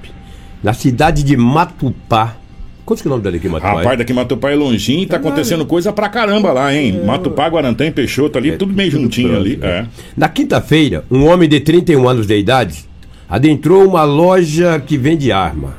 [0.63, 2.35] Na cidade de Matupá.
[2.85, 3.73] Quantos quilômetros daqui, Matupá?
[3.75, 7.01] Rapaz, daqui Matupá é longinho e tá acontecendo coisa pra caramba lá, hein?
[7.05, 9.55] Matupá, Guarantã, Peixoto ali, tudo meio juntinho ali.
[9.57, 9.81] próximo, É.
[9.83, 9.87] né?
[10.17, 12.83] Na quinta-feira, um homem de 31 anos de idade
[13.29, 15.77] adentrou uma loja que vende arma.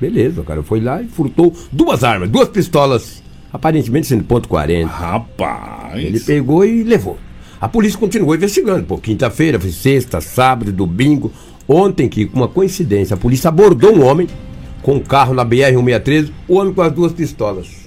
[0.00, 4.86] Beleza, o cara foi lá e furtou duas armas, duas pistolas, aparentemente sendo ponto .40.
[4.86, 6.04] Rapaz.
[6.04, 7.18] Ele pegou e levou.
[7.60, 8.84] A polícia continuou investigando.
[8.84, 11.32] Pô, quinta-feira, foi sexta, sábado, domingo.
[11.66, 14.28] Ontem, que com uma coincidência, a polícia abordou um homem
[14.82, 17.84] com um carro na BR-163, o homem com as duas pistolas.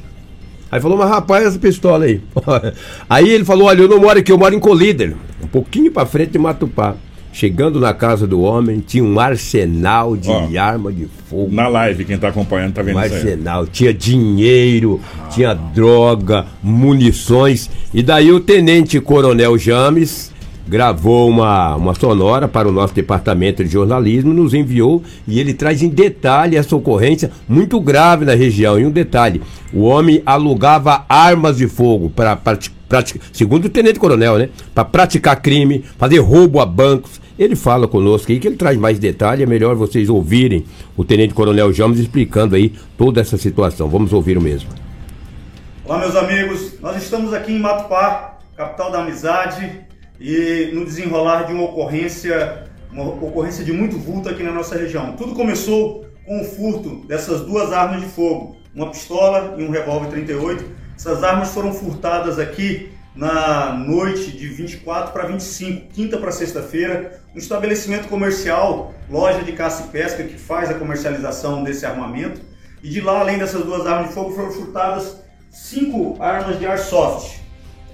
[0.72, 2.22] Aí falou, mas rapaz, essa pistola aí.
[3.08, 6.06] aí ele falou, olha, eu não moro aqui, eu moro em Colíder, um pouquinho pra
[6.06, 6.96] frente de Matupá.
[7.38, 10.60] Chegando na casa do homem, tinha um arsenal de Ó.
[10.60, 11.54] arma de fogo.
[11.54, 13.22] Na live, quem tá acompanhando tá vendo Um isso aí.
[13.22, 17.70] arsenal, tinha dinheiro, tinha droga, munições.
[17.94, 20.34] E daí o tenente coronel James
[20.68, 25.84] gravou uma, uma sonora para o nosso departamento de jornalismo, nos enviou e ele traz
[25.84, 28.80] em detalhe essa ocorrência muito grave na região.
[28.80, 34.40] E um detalhe: o homem alugava armas de fogo para praticar, segundo o tenente coronel,
[34.40, 34.50] né?
[34.74, 37.27] Para praticar crime, fazer roubo a bancos.
[37.38, 41.36] Ele fala conosco aí que ele traz mais detalhe, é melhor vocês ouvirem o Tenente
[41.36, 43.88] Coronel James explicando aí toda essa situação.
[43.88, 44.70] Vamos ouvir o mesmo.
[45.86, 46.80] Olá, meus amigos.
[46.82, 49.86] Nós estamos aqui em Matupá, capital da amizade,
[50.20, 55.14] e no desenrolar de uma ocorrência, uma ocorrência de muito vulto aqui na nossa região.
[55.16, 60.10] Tudo começou com o furto dessas duas armas de fogo, uma pistola e um revólver
[60.10, 60.66] 38.
[60.96, 67.40] Essas armas foram furtadas aqui na noite de 24 para 25, quinta para sexta-feira, um
[67.40, 72.40] estabelecimento comercial, loja de caça e pesca que faz a comercialização desse armamento.
[72.84, 75.18] E de lá, além dessas duas armas de fogo, foram furtadas
[75.50, 77.42] cinco armas de airsoft.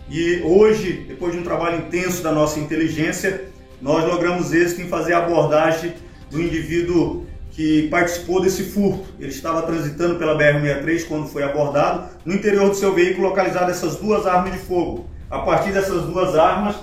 [0.10, 3.46] E hoje, depois de um trabalho intenso da nossa inteligência,
[3.82, 5.94] nós logramos êxito em fazer a abordagem
[6.30, 9.06] do indivíduo que participou desse furto.
[9.18, 12.10] Ele estava transitando pela BR-63 quando foi abordado.
[12.26, 15.13] No interior do seu veículo, localizadas essas duas armas de fogo.
[15.30, 16.76] A partir dessas duas armas,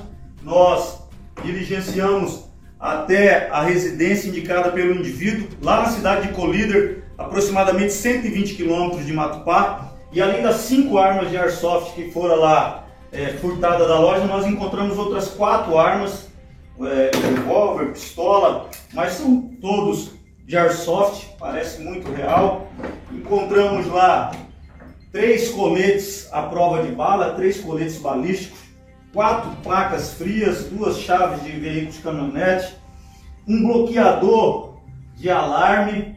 [0.43, 1.01] nós
[1.45, 9.05] diligenciamos até a residência indicada pelo indivíduo, lá na cidade de Colíder, aproximadamente 120 quilômetros
[9.05, 9.93] de Matupá.
[10.13, 14.47] E além das cinco armas de airsoft que foram lá é, furtadas da loja, nós
[14.47, 16.29] encontramos outras quatro armas,
[16.81, 20.13] é, revólver, pistola, mas são todos
[20.47, 22.67] de airsoft, parece muito real.
[23.13, 24.33] Encontramos lá
[25.13, 28.59] três coletes à prova de bala, três coletes balísticos,
[29.13, 32.77] quatro placas frias, duas chaves de veículos caminhonete,
[33.47, 34.79] um bloqueador
[35.17, 36.17] de alarme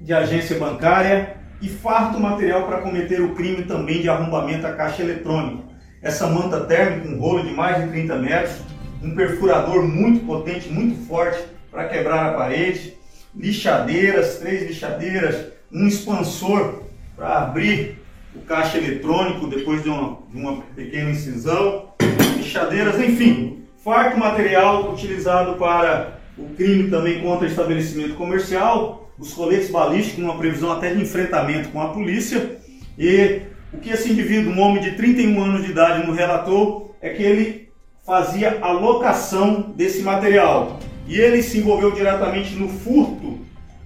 [0.00, 5.02] de agência bancária e farto material para cometer o crime também de arrombamento à caixa
[5.02, 5.64] eletrônica.
[6.00, 8.58] Essa manta térmica, um rolo de mais de 30 metros,
[9.02, 12.96] um perfurador muito potente, muito forte para quebrar a parede,
[13.34, 16.82] lixadeiras, três lixadeiras, um expansor
[17.16, 17.98] para abrir
[18.38, 21.90] o caixa eletrônico depois de uma, de uma pequena incisão,
[22.36, 30.22] lixadeiras, enfim, farto material utilizado para o crime também contra estabelecimento comercial, os coletes balísticos,
[30.22, 32.58] numa previsão até de enfrentamento com a polícia.
[32.96, 37.10] E o que esse indivíduo, um homem de 31 anos de idade, nos relatou é
[37.10, 37.68] que ele
[38.06, 40.78] fazia a locação desse material.
[41.08, 43.37] E ele se envolveu diretamente no furto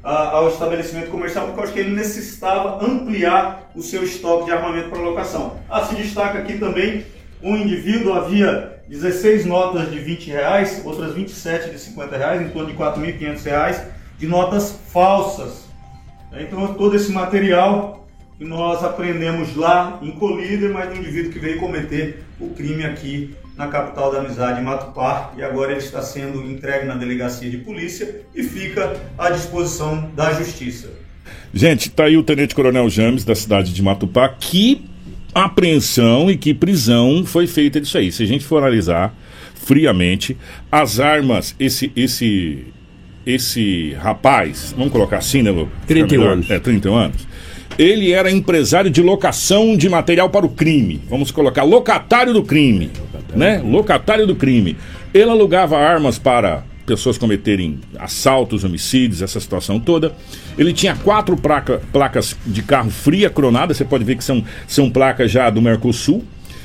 [0.03, 4.91] ao estabelecimento comercial, porque eu acho que ele necessitava ampliar o seu estoque de armamento
[4.91, 5.59] para locação.
[5.71, 7.07] Ah, se destaca aqui também
[7.43, 12.71] um indivíduo, havia 16 notas de 20 reais, outras 27 de 50 reais, em torno
[12.71, 13.83] de 4.500 reais,
[14.19, 15.65] de notas falsas.
[16.33, 18.02] Então todo esse material
[18.43, 23.31] que nós aprendemos lá em Colíder, mas do indivíduo que veio cometer o crime aqui
[23.57, 28.23] na capital da amizade, Matupá, e agora ele está sendo entregue na delegacia de polícia
[28.35, 30.91] e fica à disposição da justiça.
[31.55, 34.29] Gente, tá aí o Tenente Coronel James, da cidade de Matupá.
[34.29, 34.85] Que
[35.33, 38.11] apreensão e que prisão foi feita disso aí.
[38.11, 39.15] Se a gente for analisar
[39.55, 40.37] friamente,
[40.71, 42.65] as armas, esse, esse,
[43.25, 45.71] esse rapaz, vamos colocar assim, né, Lu?
[45.87, 46.51] 31 anos.
[46.51, 47.32] É, 31 anos.
[47.79, 51.01] Ele era empresário de locação de material para o crime.
[51.09, 52.91] Vamos colocar locatário do crime,
[53.35, 53.63] né?
[53.65, 54.77] Locatário do crime.
[55.15, 60.15] Ele alugava armas para pessoas cometerem assaltos, homicídios, essa situação toda.
[60.59, 64.91] Ele tinha quatro placa, placas de carro fria cronada, você pode ver que são, são
[64.91, 66.25] placas já do Mercosul.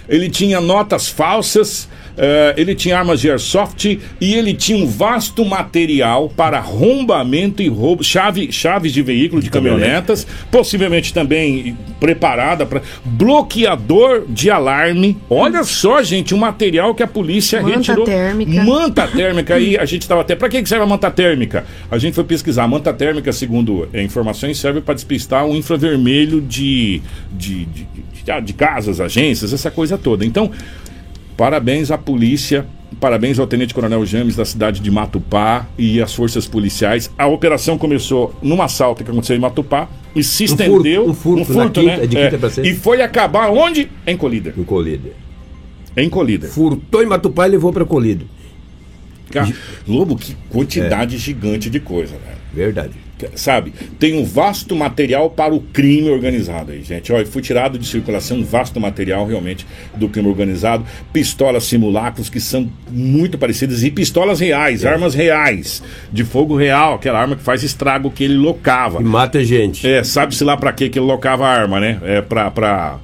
[0.09, 1.87] Ele tinha notas falsas,
[2.55, 8.03] ele tinha armas de airsoft e ele tinha um vasto material para arrombamento e roubo,
[8.03, 15.17] chave, chaves de veículo, de caminhonetas, possivelmente também preparada para bloqueador de alarme.
[15.29, 18.05] Olha só, gente, o material que a polícia Manta retirou.
[18.05, 18.63] térmica.
[18.63, 19.55] Manta térmica.
[19.55, 20.35] Aí a gente estava até.
[20.35, 21.65] Para que serve a manta térmica?
[21.89, 22.63] A gente foi pesquisar.
[22.63, 27.01] A manta térmica, segundo eh, informações, serve para despistar o infravermelho de,
[27.31, 27.87] de, de,
[28.25, 30.25] de, de casas, agências, essa coisa toda.
[30.25, 30.51] Então,
[31.37, 32.65] parabéns à polícia.
[33.01, 37.11] Parabéns ao Tenente Coronel James da cidade de Matupá e às forças policiais.
[37.17, 41.05] A operação começou num assalto que aconteceu em Matupá e se furto, estendeu.
[41.07, 42.07] um furto na quinta- né?
[42.07, 42.67] de quinta pra sexta.
[42.71, 43.89] e foi acabar onde?
[44.07, 44.53] Em Colíder.
[44.57, 45.11] Em Colíder.
[45.97, 46.49] Em Colíder.
[46.49, 48.25] Furtou em Matupá e levou para Colíder.
[49.29, 49.53] Cara,
[49.85, 52.37] Lobo, que quantidade gigante de coisa, velho.
[52.53, 52.93] Verdade.
[53.35, 53.73] Sabe?
[53.99, 57.11] Tem um vasto material para o crime organizado aí, gente.
[57.11, 60.85] Olha, foi tirado de circulação um vasto material realmente do crime organizado.
[61.11, 67.19] Pistolas simulacros que são muito parecidas e pistolas reais, armas reais, de fogo real, aquela
[67.19, 69.01] arma que faz estrago que ele locava.
[69.01, 69.87] E mata gente.
[69.87, 71.99] É, sabe-se lá pra quê que ele locava a arma, né?
[72.03, 72.99] É pra, pra,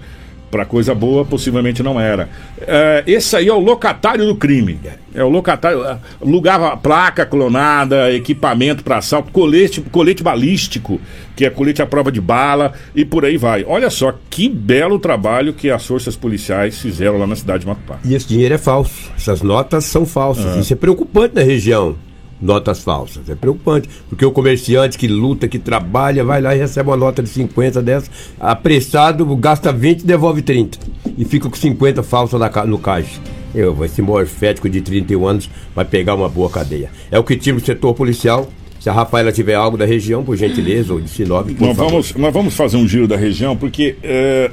[0.53, 2.29] pra coisa boa, possivelmente não era.
[2.61, 4.79] É, esse aí é o locatário do crime.
[5.15, 5.83] É o locatário.
[5.83, 11.01] é, Alugava placa clonada, equipamento para assalto, colete, colete balístico,
[11.35, 13.65] que é colete à prova de bala, e por aí vai.
[13.67, 17.97] Olha só que belo trabalho que as forças policiais fizeram lá na cidade de Matupá.
[18.05, 19.11] E esse dinheiro é falso.
[19.17, 20.55] Essas notas são falsas.
[20.57, 21.95] Isso é preocupante na região.
[22.43, 23.29] Notas falsas.
[23.29, 23.89] É preocupante.
[24.09, 27.81] Porque o comerciante que luta, que trabalha, vai lá e recebe uma nota de 50
[27.81, 28.09] dessa.
[28.39, 30.77] Apressado, gasta 20 e devolve 30.
[31.17, 33.19] E fica com 50 falsas no caixa.
[33.55, 36.89] Eu, esse morfético de 31 anos vai pegar uma boa cadeia.
[37.09, 38.49] É o que tira o setor policial.
[38.79, 41.89] Se a Rafaela tiver algo da região, por gentileza, ou de Sinop, por Nós favor.
[41.91, 44.51] vamos, nós vamos fazer um giro da região, porque é,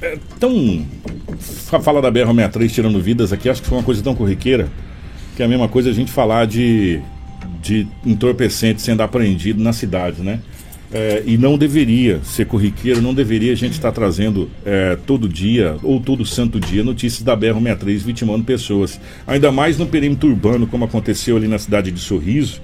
[0.00, 0.86] é tão.
[1.38, 4.68] fa- Falar da BR-63 tirando vidas aqui, acho que foi uma coisa tão corriqueira,
[5.36, 6.98] que é a mesma coisa a gente falar de,
[7.62, 10.40] de entorpecente sendo apreendido na cidade, né?
[10.90, 15.76] É, e não deveria ser corriqueiro, não deveria a gente estar trazendo é, todo dia
[15.82, 18.98] ou todo santo dia notícias da BR-63 vitimando pessoas.
[19.26, 22.62] Ainda mais no perímetro urbano, como aconteceu ali na cidade de Sorriso.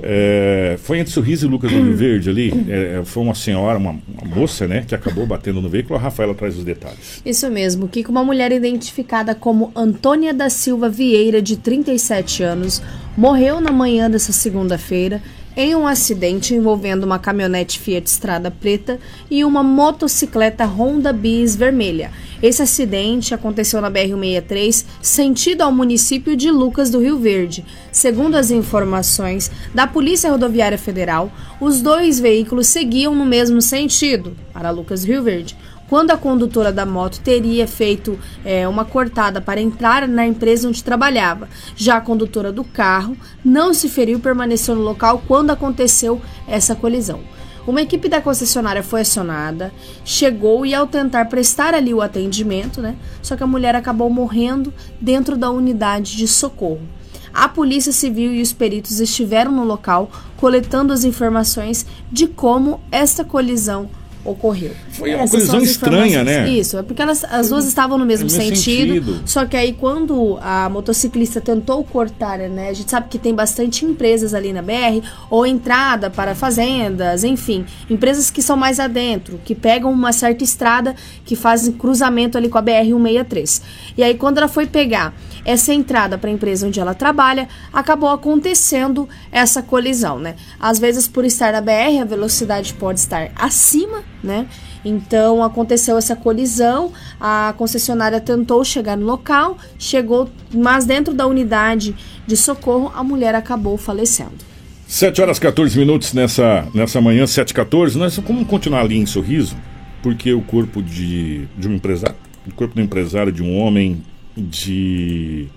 [0.00, 2.52] É, foi entre Sorriso e Lucas Verde ali.
[2.68, 5.98] É, foi uma senhora, uma, uma moça, né, que acabou batendo no veículo.
[5.98, 7.20] A Rafaela traz os detalhes.
[7.24, 12.82] Isso mesmo, que uma mulher identificada como Antônia da Silva Vieira, de 37 anos,
[13.16, 15.20] morreu na manhã dessa segunda-feira
[15.56, 18.98] em um acidente envolvendo uma caminhonete Fiat Strada preta
[19.30, 22.10] e uma motocicleta Honda Bis vermelha.
[22.42, 27.64] Esse acidente aconteceu na BR-163, sentido ao município de Lucas do Rio Verde.
[27.92, 34.70] Segundo as informações da Polícia Rodoviária Federal, os dois veículos seguiam no mesmo sentido, para
[34.70, 35.56] Lucas do Rio Verde
[35.92, 40.82] quando a condutora da moto teria feito é, uma cortada para entrar na empresa onde
[40.82, 41.50] trabalhava.
[41.76, 46.74] Já a condutora do carro não se feriu e permaneceu no local quando aconteceu essa
[46.74, 47.20] colisão.
[47.66, 49.70] Uma equipe da concessionária foi acionada,
[50.02, 52.96] chegou e ao tentar prestar ali o atendimento, né?
[53.20, 56.88] Só que a mulher acabou morrendo dentro da unidade de socorro.
[57.34, 63.22] A Polícia Civil e os peritos estiveram no local coletando as informações de como esta
[63.26, 63.90] colisão
[64.24, 64.74] ocorreu.
[64.92, 66.48] Foi uma colisão estranha, né?
[66.48, 69.22] Isso, é porque elas, as duas estavam no mesmo, No mesmo sentido, sentido.
[69.24, 72.68] Só que aí quando a motociclista tentou cortar, né?
[72.68, 77.64] A gente sabe que tem bastante empresas ali na BR, ou entrada para fazendas, enfim,
[77.88, 82.58] empresas que são mais adentro, que pegam uma certa estrada que fazem cruzamento ali com
[82.58, 83.62] a BR 163.
[83.96, 88.10] E aí quando ela foi pegar essa entrada para a empresa onde ela trabalha, acabou
[88.10, 90.36] acontecendo essa colisão, né?
[90.60, 94.46] Às vezes por estar na BR, a velocidade pode estar acima, né?
[94.84, 101.94] Então aconteceu essa colisão, a concessionária tentou chegar no local, chegou, mas dentro da unidade
[102.26, 104.52] de socorro a mulher acabou falecendo.
[104.86, 109.56] 7 horas 14 minutos nessa, nessa manhã, 7 14 Nós vamos continuar ali em sorriso,
[110.02, 112.16] porque o corpo de, de um empresário,
[112.46, 114.02] o corpo do empresário, de um homem
[114.36, 115.48] de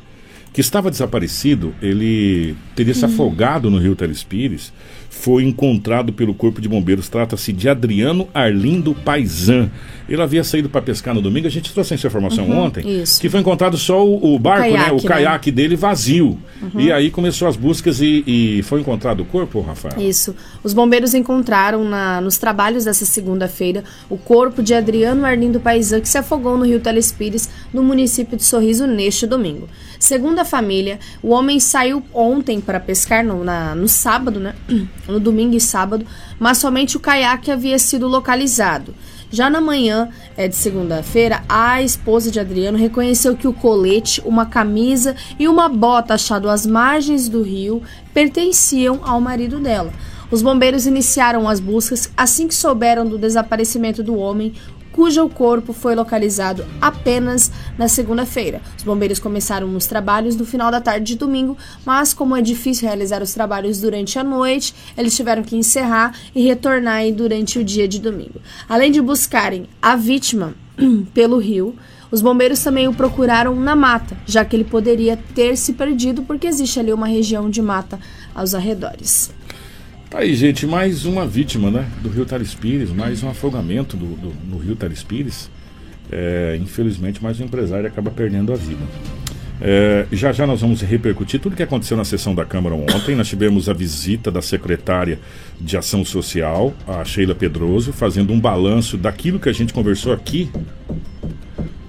[0.54, 4.72] que estava desaparecido, ele teria se afogado no rio Telespires,
[5.18, 7.10] foi encontrado pelo Corpo de Bombeiros.
[7.10, 9.70] Trata-se de Adriano Arlindo Paisan.
[10.08, 13.20] Ele havia saído para pescar no domingo, a gente trouxe essa informação Uhum, ontem, isso.
[13.20, 14.92] que foi encontrado só o, o barco, né?
[14.92, 15.10] O caiaque, né?
[15.10, 16.38] caiaque dele vazio.
[16.78, 20.00] E aí começou as buscas e, e foi encontrado o corpo, Rafael?
[20.00, 20.36] Isso.
[20.64, 26.10] Os bombeiros encontraram na- nos trabalhos dessa segunda-feira o corpo de Adriano Arlindo Paisan, que
[26.10, 29.68] se afogou no rio Telespires, no município de Sorriso, neste domingo.
[30.00, 34.54] Segundo a família, o homem saiu ontem para pescar no, na- no sábado, né?
[35.08, 36.06] No domingo e sábado,
[36.40, 38.94] mas somente o caiaque havia sido localizado.
[39.30, 44.46] Já na manhã é, de segunda-feira, a esposa de Adriano reconheceu que o colete, uma
[44.46, 49.92] camisa e uma bota achado às margens do rio pertenciam ao marido dela.
[50.32, 54.54] Os bombeiros iniciaram as buscas assim que souberam do desaparecimento do homem,
[54.96, 58.62] cujo corpo foi localizado apenas na segunda-feira.
[58.78, 62.88] Os bombeiros começaram os trabalhos no final da tarde de domingo, mas como é difícil
[62.88, 67.90] realizar os trabalhos durante a noite, eles tiveram que encerrar e retornar durante o dia
[67.90, 68.40] de domingo.
[68.70, 70.54] Além de buscarem a vítima
[71.14, 71.76] pelo rio,
[72.10, 76.48] os bombeiros também o procuraram na mata, já que ele poderia ter se perdido porque
[76.48, 78.00] existe ali uma região de mata
[78.34, 79.35] aos arredores.
[80.16, 81.86] Tá aí, gente, mais uma vítima, né?
[82.02, 85.52] Do Rio Telespires, mais um afogamento do, do- no Rio Telespires.
[86.10, 88.80] É, infelizmente, mais um empresário acaba perdendo a vida.
[89.60, 93.14] É, já já nós vamos repercutir tudo o que aconteceu na sessão da Câmara ontem.
[93.14, 95.20] Nós tivemos a visita da secretária
[95.60, 100.50] de Ação Social, a Sheila Pedroso, fazendo um balanço daquilo que a gente conversou aqui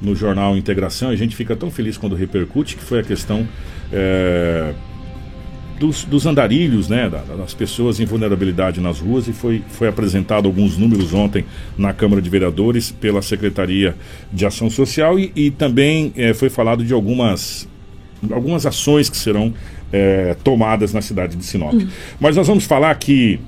[0.03, 1.11] no jornal Integração.
[1.11, 3.47] A gente fica tão feliz quando repercute, que foi a questão
[3.93, 4.75] é,
[5.79, 10.47] dos, dos andarilhos, né, da- das pessoas em vulnerabilidade nas ruas e foi, foi apresentado
[10.47, 11.45] alguns números ontem
[11.77, 13.95] na Câmara de Vereadores pela Secretaria
[14.33, 17.69] de Ação Social e, e também eh, foi falado de algumas,
[18.31, 19.53] algumas ações que serão
[19.93, 21.75] eh, tomadas na cidade de Sinop.
[22.19, 23.39] Mas nós vamos falar que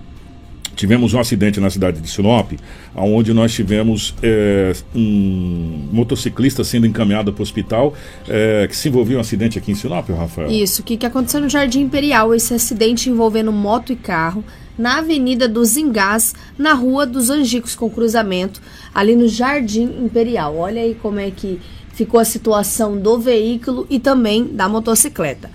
[0.79, 2.53] tivemos um acidente na cidade de Sinop,
[2.95, 7.93] onde nós tivemos eh, um motociclista sendo encaminhado para o hospital
[8.29, 10.49] eh, que se envolveu em um acidente aqui em Sinop, Rafael.
[10.49, 14.45] Isso, o que, que aconteceu no Jardim Imperial, esse acidente envolvendo moto e carro,
[14.79, 18.63] na Avenida dos Engás, na Rua dos Angicos, com cruzamento,
[18.95, 20.57] ali no Jardim Imperial.
[20.57, 21.59] Olha aí como é que
[21.93, 25.51] ficou a situação do veículo e também da motocicleta.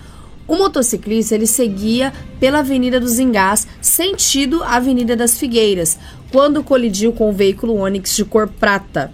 [0.46, 5.98] O motociclista ele seguia pela Avenida dos Engás, sentido Avenida das Figueiras,
[6.30, 9.12] quando colidiu com o veículo Onix de cor prata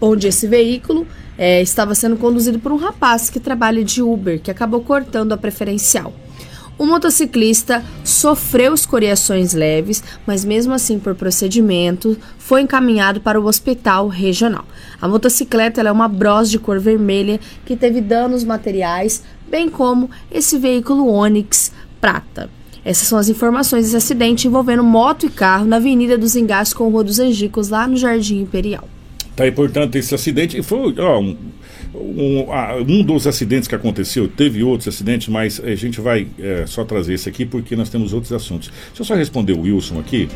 [0.00, 4.50] onde esse veículo eh, estava sendo conduzido por um rapaz que trabalha de Uber, que
[4.50, 6.12] acabou cortando a preferencial.
[6.78, 14.08] O motociclista sofreu escoriações leves, mas mesmo assim, por procedimento, foi encaminhado para o hospital
[14.08, 14.64] regional.
[14.98, 20.58] A motocicleta é uma Bros de cor vermelha que teve danos materiais, bem como esse
[20.58, 22.48] veículo Onix prata.
[22.84, 26.88] Essas são as informações desse acidente envolvendo moto e carro na Avenida dos Engás com
[26.88, 28.88] Rua dos Angicos, lá no Jardim Imperial.
[29.36, 31.36] Tá aí, portanto, esse acidente foi ó, um,
[31.94, 32.46] um,
[32.88, 34.28] um dos acidentes que aconteceu.
[34.28, 38.12] Teve outros acidentes, mas a gente vai eh, só trazer esse aqui porque nós temos
[38.12, 38.70] outros assuntos.
[38.88, 40.28] Deixa eu só responder o Wilson aqui.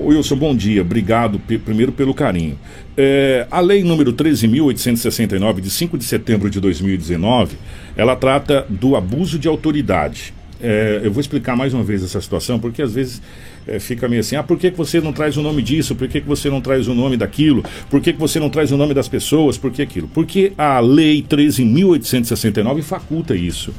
[0.00, 0.80] Wilson, bom dia.
[0.80, 2.58] Obrigado primeiro pelo carinho.
[2.96, 7.56] Eh, a lei número 13.869, de 5 de setembro de 2019,
[7.96, 10.32] ela trata do abuso de autoridade.
[10.62, 13.22] É, eu vou explicar mais uma vez essa situação, porque às vezes
[13.66, 15.94] é, fica meio assim, ah, por que, que você não traz o nome disso?
[15.94, 17.64] Por que, que você não traz o nome daquilo?
[17.88, 19.56] Por que, que você não traz o nome das pessoas?
[19.56, 20.08] Por que aquilo?
[20.08, 23.72] Porque a lei 13.869 faculta isso.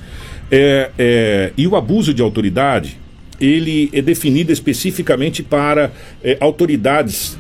[0.50, 2.98] É, é, e o abuso de autoridade,
[3.42, 5.92] ele é definido especificamente para
[6.24, 7.38] é, autoridades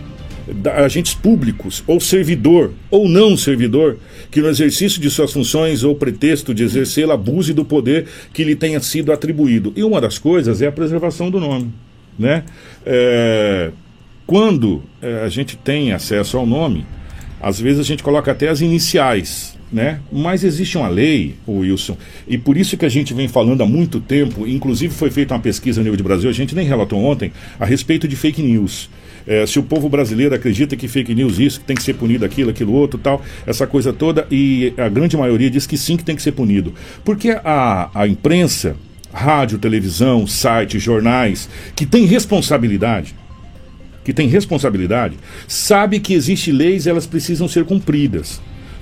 [0.51, 3.97] da- agentes públicos, ou servidor, ou não servidor,
[4.29, 8.55] que no exercício de suas funções ou pretexto de exercê-la abuse do poder que lhe
[8.55, 9.71] tenha sido atribuído.
[9.75, 11.71] E uma das coisas é a preservação do nome.
[12.17, 12.43] Né?
[12.85, 13.71] É,
[14.25, 16.85] quando é, a gente tem acesso ao nome,
[17.41, 19.99] às vezes a gente coloca até as iniciais, né?
[20.11, 23.99] Mas existe uma lei, Wilson, e por isso que a gente vem falando há muito
[23.99, 27.31] tempo, inclusive foi feita uma pesquisa no nível de Brasil, a gente nem relatou ontem,
[27.59, 28.89] a respeito de fake news.
[29.25, 32.25] É, se o povo brasileiro acredita que fake news isso, que tem que ser punido
[32.25, 36.03] aquilo, aquilo outro, tal, essa coisa toda, e a grande maioria diz que sim, que
[36.03, 36.73] tem que ser punido.
[37.05, 38.75] Porque a, a imprensa,
[39.13, 43.15] rádio, televisão, site, jornais, que tem responsabilidade,
[44.03, 45.15] que tem responsabilidade,
[45.47, 48.41] sabe que existem leis e elas precisam ser cumpridas.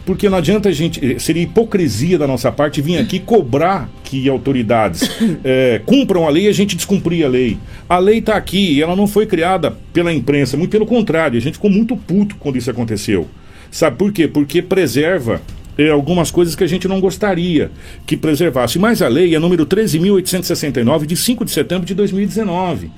[0.10, 4.28] Porque não adianta a gente, eh, seria hipocrisia da nossa parte vir aqui cobrar que
[4.28, 5.08] autoridades
[5.44, 7.60] é, cumpram a lei e a gente descumprir a lei.
[7.88, 11.40] A lei está aqui e ela não foi criada pela imprensa, muito pelo contrário, a
[11.40, 13.28] gente ficou muito puto quando isso aconteceu.
[13.70, 14.28] Sabe por quê?
[14.28, 15.44] Porque preserva
[15.78, 17.70] é, algumas coisas que a gente não gostaria
[18.08, 18.80] que preservasse.
[18.80, 22.90] Mas a lei é número 13.869, de 5 de setembro de 2019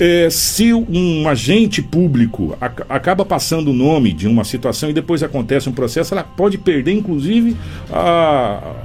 [0.00, 5.22] é, se um agente público ac acaba passando o nome de uma situação e depois
[5.22, 7.54] acontece um processo, ela pode perder, inclusive,
[7.92, 8.76] a,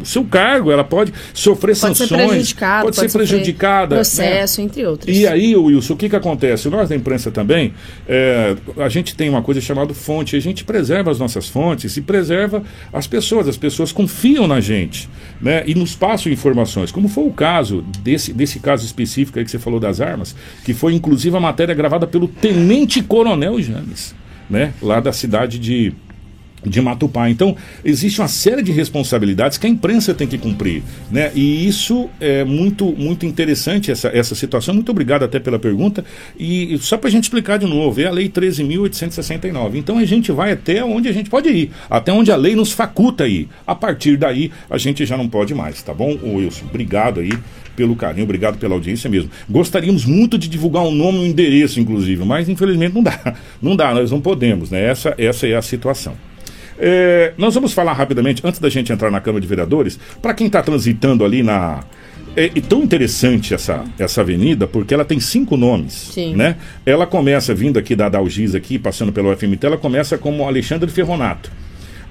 [0.00, 3.96] o seu cargo, ela pode sofrer pode sanções, ser prejudicado, pode, pode ser prejudicada.
[3.96, 4.66] Processo, né?
[4.66, 5.14] entre outros.
[5.14, 6.68] E aí, Wilson, o que, que acontece?
[6.70, 7.74] Nós da imprensa também,
[8.08, 12.00] é, a gente tem uma coisa chamada fonte, a gente preserva as nossas fontes e
[12.00, 15.10] preserva as pessoas, as pessoas confiam na gente
[15.42, 15.62] né?
[15.66, 19.58] e nos passam informações, como foi o caso desse, desse caso específico aí que você
[19.58, 20.34] falou das armas
[20.64, 24.14] que foi inclusive a matéria gravada pelo Tenente Coronel James,
[24.48, 24.72] né?
[24.82, 25.92] Lá da cidade de
[26.64, 27.28] de Matupá.
[27.28, 31.30] Então, existe uma série de responsabilidades que a imprensa tem que cumprir, né?
[31.34, 34.74] E isso é muito muito interessante essa, essa situação.
[34.74, 36.04] Muito obrigado até pela pergunta.
[36.38, 39.76] E só para a gente explicar de novo, é a lei 13.869.
[39.76, 42.72] Então a gente vai até onde a gente pode ir, até onde a lei nos
[42.72, 43.48] faculta ir.
[43.66, 46.66] A partir daí, a gente já não pode mais, tá bom, Wilson?
[46.66, 47.30] Obrigado aí
[47.74, 49.30] pelo carinho, obrigado pela audiência mesmo.
[49.48, 53.14] Gostaríamos muito de divulgar um nome e um endereço, inclusive, mas infelizmente não dá.
[53.60, 54.84] Não dá, nós não podemos, né?
[54.84, 56.14] Essa, essa é a situação.
[56.78, 60.46] É, nós vamos falar rapidamente, antes da gente entrar na Câmara de Vereadores, para quem
[60.46, 61.84] está transitando ali na.
[62.36, 65.92] É, é, tão interessante essa, essa avenida, porque ela tem cinco nomes.
[66.12, 66.34] Sim.
[66.34, 66.56] Né?
[66.84, 71.50] Ela começa, vindo aqui da Dalgis, aqui, passando pelo FMT, ela começa como Alexandre Ferronato.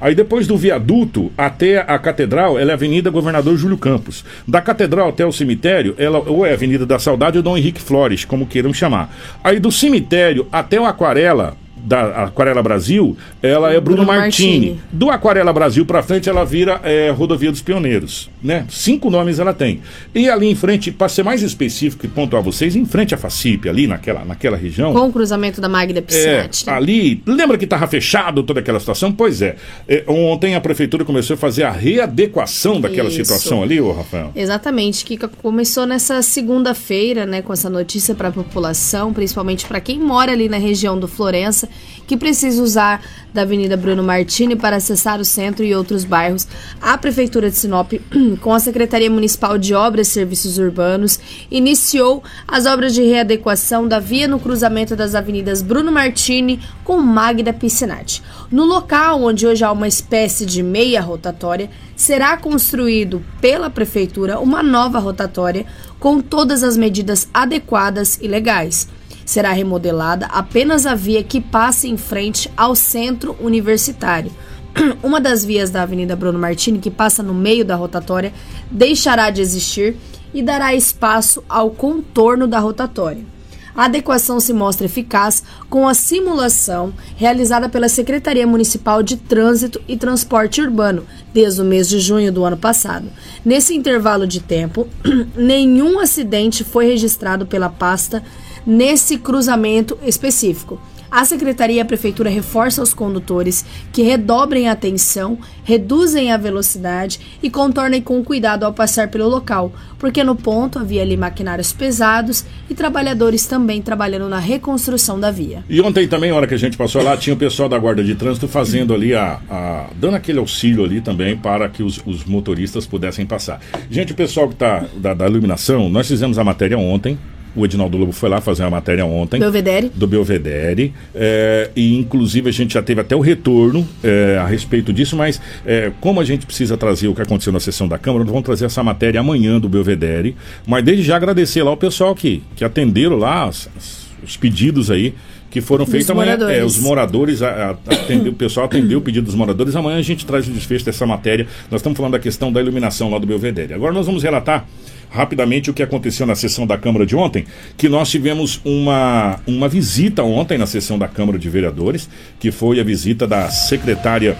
[0.03, 4.25] Aí depois do viaduto até a catedral, ela é a Avenida Governador Júlio Campos.
[4.45, 7.81] Da catedral até o cemitério, ela ou é a Avenida da Saudade ou Dom Henrique
[7.81, 9.15] Flores, como queiram chamar.
[9.41, 14.67] Aí do cemitério até o Aquarela, da Aquarela Brasil, ela é Bruno, Bruno Martini.
[14.67, 14.81] Martini.
[14.91, 18.29] Do Aquarela Brasil para frente, ela vira é, Rodovia dos Pioneiros.
[18.41, 18.65] Né?
[18.69, 19.81] Cinco nomes ela tem.
[20.15, 23.67] E ali em frente, para ser mais específico e pontuar vocês, em frente à Facip,
[23.67, 24.93] ali naquela, naquela região.
[24.93, 26.69] Com o cruzamento da Magda Piscinati.
[26.69, 26.71] É?
[26.71, 29.11] Ali, lembra que estava fechado toda aquela situação?
[29.11, 29.55] Pois é.
[29.87, 30.03] é.
[30.07, 33.17] Ontem a prefeitura começou a fazer a readequação daquela Isso.
[33.17, 34.31] situação ali, ô Rafael.
[34.35, 39.99] Exatamente, que começou nessa segunda-feira, né, com essa notícia para a população, principalmente para quem
[39.99, 41.67] mora ali na região do Florença
[42.05, 43.01] que precisa usar
[43.33, 46.47] da Avenida Bruno Martini para acessar o centro e outros bairros.
[46.81, 47.93] A Prefeitura de Sinop,
[48.41, 51.19] com a Secretaria Municipal de Obras e Serviços Urbanos,
[51.49, 57.51] iniciou as obras de readequação da via no cruzamento das avenidas Bruno Martini com Magda
[57.51, 58.21] Piscinati.
[58.51, 64.61] No local onde hoje há uma espécie de meia rotatória, será construído pela Prefeitura uma
[64.61, 65.65] nova rotatória
[65.99, 68.87] com todas as medidas adequadas e legais.
[69.25, 74.31] Será remodelada apenas a via que passa em frente ao centro universitário.
[75.03, 78.33] Uma das vias da Avenida Bruno Martini, que passa no meio da rotatória,
[78.69, 79.95] deixará de existir
[80.33, 83.33] e dará espaço ao contorno da rotatória.
[83.75, 89.97] A adequação se mostra eficaz com a simulação realizada pela Secretaria Municipal de Trânsito e
[89.97, 93.07] Transporte Urbano desde o mês de junho do ano passado.
[93.43, 94.87] Nesse intervalo de tempo,
[95.35, 98.23] nenhum acidente foi registrado pela pasta
[98.65, 100.79] nesse cruzamento específico.
[101.13, 107.19] A Secretaria e a Prefeitura reforçam aos condutores que redobrem a atenção, reduzem a velocidade
[107.43, 112.43] e contornem com cuidado ao passar pelo local, porque no ponto havia ali maquinários pesados
[112.67, 115.63] e trabalhadores também trabalhando na reconstrução da via.
[115.69, 118.03] E ontem também, na hora que a gente passou lá, tinha o pessoal da Guarda
[118.03, 119.39] de Trânsito fazendo ali a.
[119.47, 123.61] a dando aquele auxílio ali também para que os, os motoristas pudessem passar.
[123.87, 127.19] Gente, o pessoal que está da, da iluminação, nós fizemos a matéria ontem,
[127.55, 129.39] o Edinaldo Lobo foi lá fazer uma matéria ontem.
[129.39, 129.91] Belvedere.
[129.93, 130.93] Do Belvedere.
[131.13, 135.39] É, e inclusive a gente já teve até o retorno é, a respeito disso, mas
[135.65, 138.45] é, como a gente precisa trazer o que aconteceu na sessão da Câmara, nós vamos
[138.45, 140.35] trazer essa matéria amanhã do Belvedere.
[140.65, 144.89] Mas desde já agradecer lá o pessoal que, que atenderam lá as, as, os pedidos
[144.89, 145.13] aí
[145.53, 146.31] que foram feitos amanhã.
[146.31, 146.57] Moradores.
[146.57, 149.75] É, os moradores, a, a, atendeu, o pessoal atendeu o pedido dos moradores.
[149.75, 151.45] Amanhã a gente traz o desfecho dessa matéria.
[151.69, 153.71] Nós estamos falando da questão da iluminação lá do Belvedere.
[153.71, 154.65] Agora nós vamos relatar
[155.13, 157.45] rapidamente o que aconteceu na sessão da Câmara de ontem,
[157.77, 162.09] que nós tivemos uma, uma visita ontem na sessão da Câmara de Vereadores,
[162.39, 164.35] que foi a visita da secretária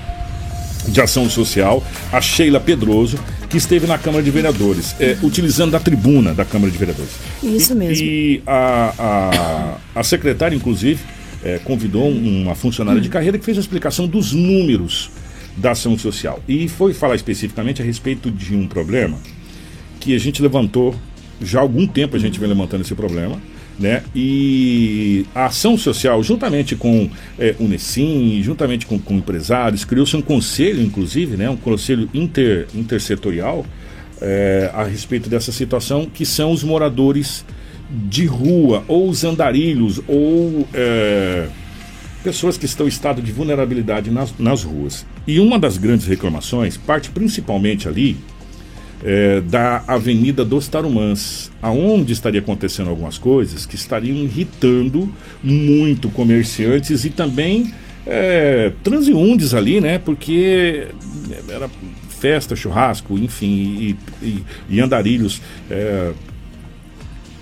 [0.88, 3.20] de Ação Social, a Sheila Pedroso,
[3.50, 7.12] que esteve na Câmara de Vereadores, é, utilizando a tribuna da Câmara de Vereadores.
[7.44, 8.04] Isso mesmo.
[8.04, 11.00] E, e a, a, a, secretária, inclusive,
[11.44, 15.12] é, convidou uma funcionária de carreira que fez a explicação dos números
[15.56, 16.42] da ação social.
[16.48, 19.20] E foi falar especificamente a respeito de um problema
[20.04, 20.94] que a gente levantou
[21.42, 23.42] já há algum tempo a gente vem levantando esse problema,
[23.80, 24.04] né?
[24.14, 30.22] E a ação social, juntamente com é, o Unesim, juntamente com, com empresários, criou-se um
[30.22, 31.50] conselho, inclusive, né?
[31.50, 33.66] Um conselho inter, intersetorial
[34.22, 37.46] é, a respeito dessa situação, que são os moradores
[37.90, 41.48] de rua, ou os andarilhos, ou é,
[42.24, 45.06] pessoas que estão em estado de vulnerabilidade nas, nas ruas.
[45.26, 48.18] E uma das grandes reclamações parte principalmente ali
[49.04, 57.04] é, da Avenida dos Tarumãs, aonde estaria acontecendo algumas coisas que estariam irritando muito comerciantes
[57.04, 57.74] e também
[58.06, 59.98] é, transeuntes ali, né?
[60.00, 60.88] Porque
[61.50, 61.70] era
[62.20, 65.42] festa, churrasco, enfim, e, e, e andarilhos.
[65.70, 66.14] É,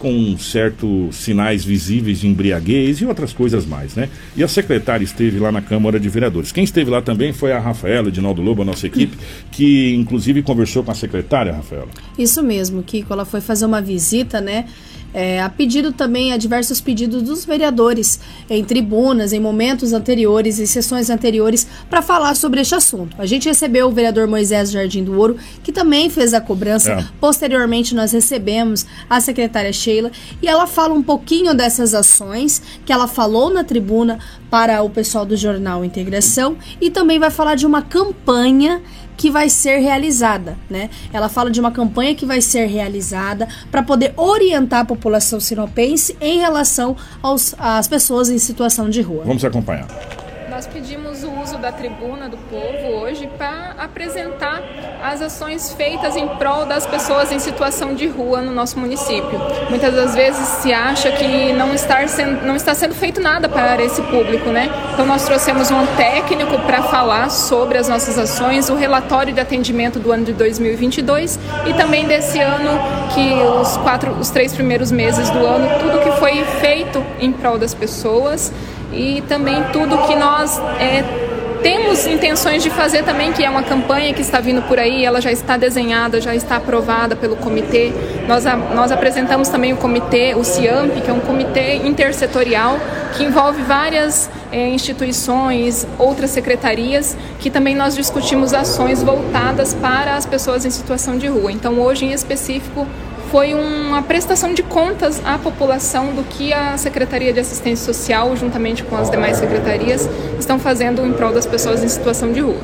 [0.02, 4.10] com certos sinais visíveis de embriaguez e outras coisas mais, né?
[4.36, 6.52] E a secretária esteve lá na Câmara de Vereadores.
[6.52, 9.16] Quem esteve lá também foi a Rafaela, Edinaldo Lobo, a nossa equipe,
[9.52, 11.90] que inclusive conversou com a secretária, Rafaela.
[12.18, 13.14] Isso mesmo, Kiko.
[13.14, 14.66] Ela foi fazer uma visita, né?
[15.14, 20.68] É, a pedido também, a diversos pedidos dos vereadores em tribunas, em momentos anteriores e
[20.68, 23.16] sessões anteriores para falar sobre este assunto.
[23.20, 26.92] A gente recebeu o vereador Moisés Jardim do Ouro, que também fez a cobrança.
[26.92, 27.06] É.
[27.20, 33.08] Posteriormente, nós recebemos a secretária Sheila e ela fala um pouquinho dessas ações que ela
[33.08, 37.82] falou na tribuna para o pessoal do jornal Integração e também vai falar de uma
[37.82, 38.82] campanha
[39.22, 40.90] que vai ser realizada, né?
[41.14, 46.18] Ela fala de uma campanha que vai ser realizada para poder orientar a população sinopense
[46.20, 49.24] em relação aos, às pessoas em situação de rua.
[49.24, 49.86] Vamos acompanhar.
[50.62, 54.62] Nós pedimos o uso da tribuna do povo hoje para apresentar
[55.02, 59.42] as ações feitas em prol das pessoas em situação de rua no nosso município.
[59.72, 63.84] Muitas das vezes se acha que não está sendo, não está sendo feito nada para
[63.84, 64.70] esse público, né?
[64.94, 69.98] Então nós trouxemos um técnico para falar sobre as nossas ações, o relatório de atendimento
[69.98, 72.80] do ano de 2022 e também desse ano
[73.16, 77.58] que os quatro, os três primeiros meses do ano, tudo que foi feito em prol
[77.58, 78.54] das pessoas
[78.94, 81.04] e também tudo que nós é,
[81.62, 85.22] temos intenções de fazer também, que é uma campanha que está vindo por aí, ela
[85.22, 87.94] já está desenhada, já está aprovada pelo comitê.
[88.28, 92.80] Nós, nós apresentamos também o comitê, o CIAMP, que é um comitê intersetorial
[93.16, 100.26] que envolve várias é, instituições, outras secretarias, que também nós discutimos ações voltadas para as
[100.26, 101.52] pessoas em situação de rua.
[101.52, 102.88] Então, hoje em específico,
[103.32, 108.84] foi uma prestação de contas à população do que a Secretaria de Assistência Social, juntamente
[108.84, 110.08] com as demais secretarias,
[110.38, 112.60] estão fazendo em prol das pessoas em situação de rua.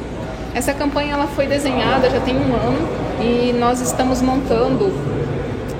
[0.53, 2.85] Essa campanha ela foi desenhada já tem um ano
[3.21, 4.91] e nós estamos montando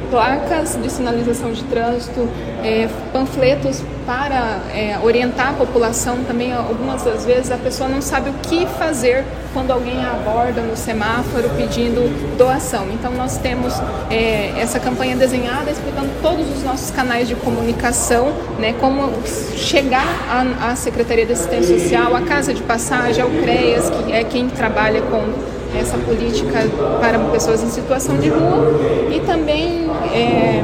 [0.10, 2.28] placas de sinalização de trânsito,
[2.64, 6.54] é, panfletos para é, orientar a população também.
[6.54, 11.50] Algumas das vezes a pessoa não sabe o que fazer quando alguém aborda no semáforo
[11.58, 12.88] pedindo doação.
[12.92, 13.74] Então nós temos
[14.10, 19.12] é, essa campanha desenhada explicando todos os nossos canais de comunicação, né, como
[19.56, 20.06] chegar
[20.62, 25.02] à Secretaria de Assistência Social, à Casa de Passagem, ao CREAS, que é quem trabalha
[25.02, 26.60] com essa política
[27.00, 28.80] para pessoas em situação de rua
[29.14, 30.64] e também é,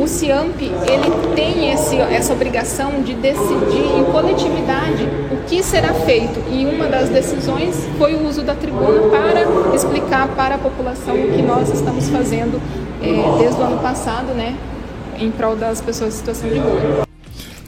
[0.00, 6.42] o CIAMP ele tem esse, essa obrigação de decidir em coletividade o que será feito
[6.50, 11.32] e uma das decisões foi o uso da tribuna para explicar para a população o
[11.32, 12.60] que nós estamos fazendo
[13.02, 14.54] é, desde o ano passado, né,
[15.18, 17.06] em prol das pessoas em situação de rua.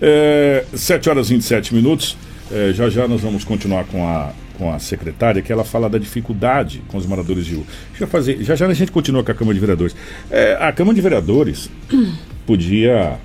[0.01, 2.16] É, 7 horas e 27 minutos.
[2.51, 5.99] É, já já nós vamos continuar com a com a secretária que ela fala da
[5.99, 7.65] dificuldade com os moradores de rua.
[7.91, 9.97] Deixa eu fazer, já já a gente continua com a Câmara de Vereadores.
[10.31, 11.71] É, a Câmara de Vereadores
[12.45, 13.19] podia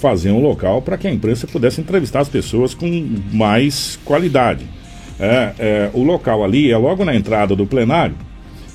[0.00, 2.86] fazer um local para que a imprensa pudesse entrevistar as pessoas com
[3.32, 4.64] mais qualidade.
[5.20, 8.14] É, é, o local ali é logo na entrada do plenário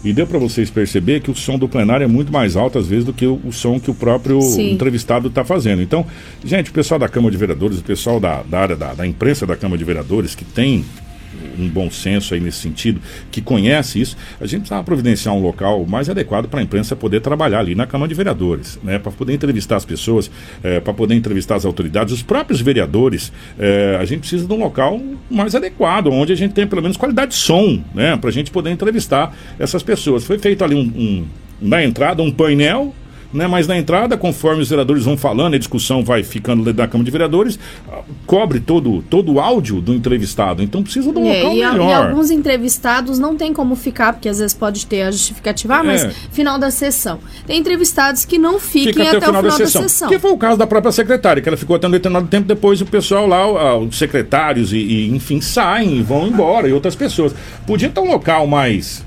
[0.04, 2.88] e deu para vocês perceber que o som do plenário é muito mais alto às
[2.88, 4.74] vezes do que o, o som que o próprio Sim.
[4.74, 5.82] entrevistado está fazendo.
[5.82, 6.06] Então,
[6.44, 9.48] gente, o pessoal da Câmara de Vereadores, o pessoal da, da área da, da imprensa
[9.48, 10.84] da Câmara de Vereadores que tem
[11.58, 15.86] um bom senso aí nesse sentido, que conhece isso, a gente precisava providenciar um local
[15.86, 19.00] mais adequado para a imprensa poder trabalhar ali na Câmara de Vereadores, né?
[19.00, 20.30] Para poder entrevistar as pessoas,
[20.64, 23.32] é, para poder entrevistar as autoridades, os próprios vereadores.
[23.58, 26.98] É, a gente precisa de um local mais adequado, onde a gente tem pelo menos
[26.98, 28.18] qualidade de som, né?
[28.18, 30.24] Para a gente poder entrevistar essas pessoas.
[30.24, 31.26] Foi feito ali um, um
[31.62, 32.94] na entrada um painel
[33.34, 33.48] né?
[33.48, 37.12] Mas na entrada, conforme os vereadores vão falando, a discussão vai ficando da Câmara de
[37.12, 37.60] Vereadores,
[38.26, 40.62] cobre todo, todo o áudio do entrevistado.
[40.62, 41.90] Então precisa de um é, local e melhor.
[41.90, 45.84] E alguns entrevistados não tem como ficar, porque às vezes pode ter a justificativa, ah,
[45.84, 46.10] mas é.
[46.32, 47.20] final da sessão.
[47.46, 49.82] Tem entrevistados que não fiquem Fica até, até, o final, da, sessão.
[49.82, 50.10] da, sessão.
[50.10, 52.82] Que foi o caso da própria secretária, que ela ficou até um determinado tempo, depois
[52.82, 57.34] o pessoal lá, os secretários e, e enfim, saem, vão embora, e outras pessoas.
[57.66, 59.04] Podia ter um local mais,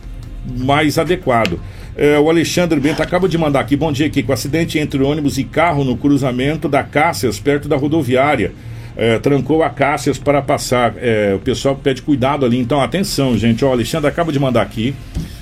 [0.58, 1.60] mais adequado.
[1.96, 3.74] É, o Alexandre Bento acaba de mandar aqui.
[3.74, 4.22] Bom dia, aqui.
[4.22, 8.52] Com acidente entre ônibus e carro no cruzamento da Cássias, perto da rodoviária.
[8.94, 10.94] É, trancou a Cássias para passar.
[10.98, 12.58] É, o pessoal pede cuidado ali.
[12.58, 13.64] Então, atenção, gente.
[13.64, 14.94] O Alexandre acaba de mandar aqui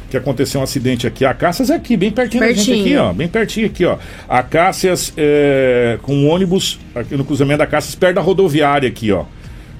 [0.08, 1.24] que aconteceu um acidente aqui.
[1.24, 2.66] A Cássias é aqui, bem pertinho, pertinho.
[2.66, 3.12] da gente aqui, ó.
[3.12, 3.98] Bem pertinho aqui, ó.
[4.28, 9.10] A Cássias é, com um ônibus aqui no cruzamento da Cássias, perto da rodoviária aqui,
[9.10, 9.24] ó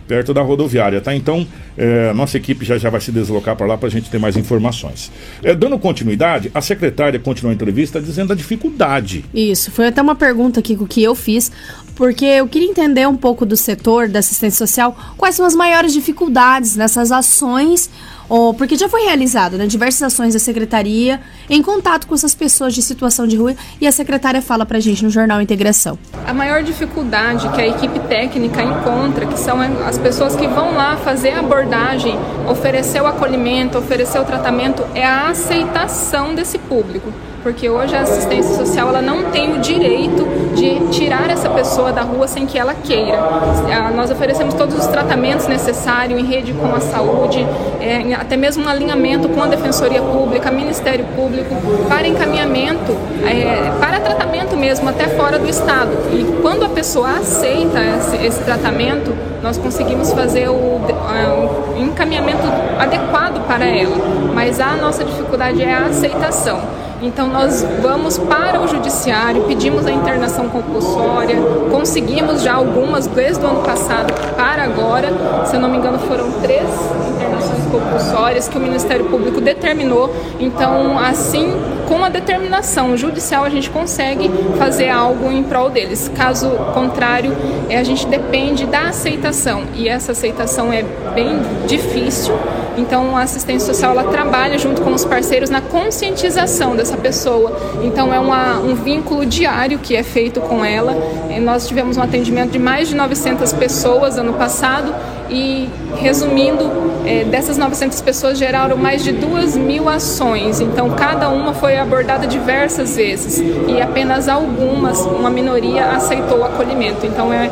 [0.07, 1.15] perto da rodoviária, tá?
[1.15, 1.47] Então,
[1.77, 4.37] é, nossa equipe já, já vai se deslocar para lá para a gente ter mais
[4.37, 5.11] informações.
[5.43, 9.25] É, dando continuidade, a secretária continuou a entrevista dizendo a dificuldade.
[9.35, 11.51] Isso, foi até uma pergunta aqui que eu fiz,
[11.95, 15.93] porque eu queria entender um pouco do setor da assistência social, quais são as maiores
[15.93, 17.91] dificuldades nessas ações
[18.29, 22.75] ou porque já foi realizado né, diversas ações da secretaria em contato com essas pessoas
[22.75, 25.99] de situação de rua e a secretária fala para a gente no jornal Integração.
[26.27, 30.97] A maior dificuldade que a equipe técnica encontra, que são as pessoas que vão lá
[30.97, 32.17] fazer a abordagem,
[32.49, 37.13] oferecer o acolhimento, oferecer o tratamento, é a aceitação desse público
[37.45, 42.01] porque hoje a assistência social ela não tem o direito de tirar essa pessoa da
[42.01, 43.19] rua sem que ela queira.
[43.19, 47.47] Ah, nós oferecemos todos os tratamentos necessários em rede com a saúde,
[47.83, 51.55] é, até mesmo um alinhamento com a Defensoria Pública, Ministério Público,
[51.87, 55.91] para encaminhamento, é, para tratamento mesmo, até fora do Estado.
[56.13, 62.43] E quando a pessoa aceita esse, esse tratamento, nós conseguimos fazer o, o encaminhamento
[62.79, 63.97] adequado para ela.
[64.35, 66.84] Mas a nossa dificuldade é a aceitação.
[67.05, 71.37] Então nós vamos para o judiciário, pedimos a internação compulsória,
[71.71, 75.09] conseguimos já algumas desde o ano passado para agora,
[75.45, 76.67] se eu não me engano foram três
[77.11, 77.24] internações
[77.71, 80.15] compulsórias que o Ministério Público determinou.
[80.39, 81.53] Então assim,
[81.87, 86.11] com a determinação judicial a gente consegue fazer algo em prol deles.
[86.15, 87.33] Caso contrário,
[87.69, 90.83] é, a gente depende da aceitação e essa aceitação é
[91.15, 92.35] bem difícil.
[92.77, 97.57] Então, a assistência social ela trabalha junto com os parceiros na conscientização dessa pessoa.
[97.85, 100.93] Então, é uma, um vínculo diário que é feito com ela.
[101.31, 104.93] E nós tivemos um atendimento de mais de 900 pessoas ano passado
[105.31, 106.71] e, resumindo,
[107.07, 110.61] é, dessas 900 pessoas geraram mais de 2 mil ações.
[110.61, 117.07] Então, cada uma foi abordada diversas vezes e apenas algumas, uma minoria, aceitou o acolhimento.
[117.07, 117.51] Então, é,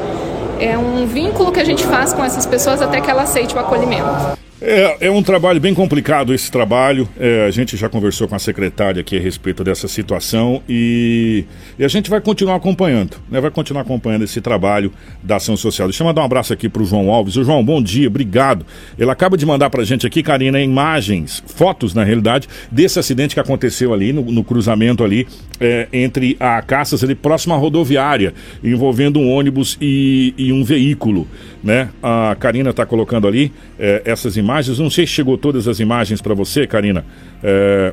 [0.61, 3.59] é um vínculo que a gente faz com essas pessoas até que ela aceite o
[3.59, 4.42] acolhimento.
[4.65, 7.09] É, é um trabalho bem complicado esse trabalho.
[7.19, 11.45] É, a gente já conversou com a secretária aqui a respeito dessa situação e,
[11.77, 13.41] e a gente vai continuar acompanhando, né?
[13.41, 15.89] Vai continuar acompanhando esse trabalho da ação social.
[15.89, 17.35] Deixa eu mandar um abraço aqui para o João Alves.
[17.35, 18.65] O João, bom dia, obrigado.
[18.97, 23.35] Ele acaba de mandar para a gente aqui, Karina, imagens, fotos na realidade, desse acidente
[23.35, 25.27] que aconteceu ali no, no cruzamento ali
[25.59, 28.33] é, entre a Caças ali próximo à rodoviária,
[28.63, 31.27] envolvendo um ônibus e, e um veículo,
[31.65, 31.89] né?
[32.01, 34.79] A Karina está colocando ali é, essas imagens imagens.
[34.79, 37.05] Não sei se chegou todas as imagens para você, Karina.
[37.43, 37.93] É,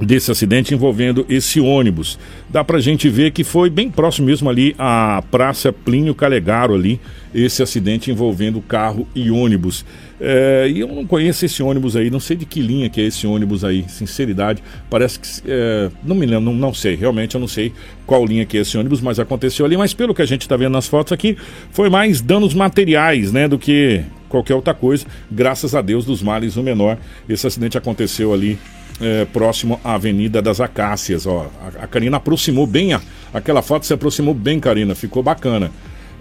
[0.00, 2.18] desse acidente envolvendo esse ônibus.
[2.48, 7.00] Dá pra gente ver que foi bem próximo mesmo ali à Praça Plínio Calegaro ali,
[7.34, 9.84] esse acidente envolvendo carro e ônibus.
[10.20, 13.04] É, e eu não conheço esse ônibus aí, não sei de que linha que é
[13.04, 17.40] esse ônibus aí, sinceridade, parece que, é, não me lembro, não, não, sei, realmente eu
[17.40, 17.72] não sei
[18.04, 20.56] qual linha que é esse ônibus, mas aconteceu ali, mas pelo que a gente está
[20.56, 21.36] vendo nas fotos aqui,
[21.70, 25.06] foi mais danos materiais, né, do que qualquer outra coisa.
[25.30, 26.98] Graças a Deus, dos males o menor.
[27.28, 28.58] Esse acidente aconteceu ali
[29.00, 31.26] é, próximo à Avenida das Acácias.
[31.26, 33.00] Ó, a, a Karina aproximou bem, a,
[33.32, 35.70] aquela foto se aproximou bem, Karina, ficou bacana.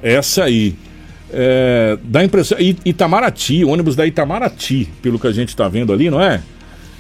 [0.02, 0.76] Essa aí.
[1.30, 2.58] É, dá impressão.
[2.60, 6.42] Itamaraty, ônibus da Itamaraty, pelo que a gente está vendo ali, não é?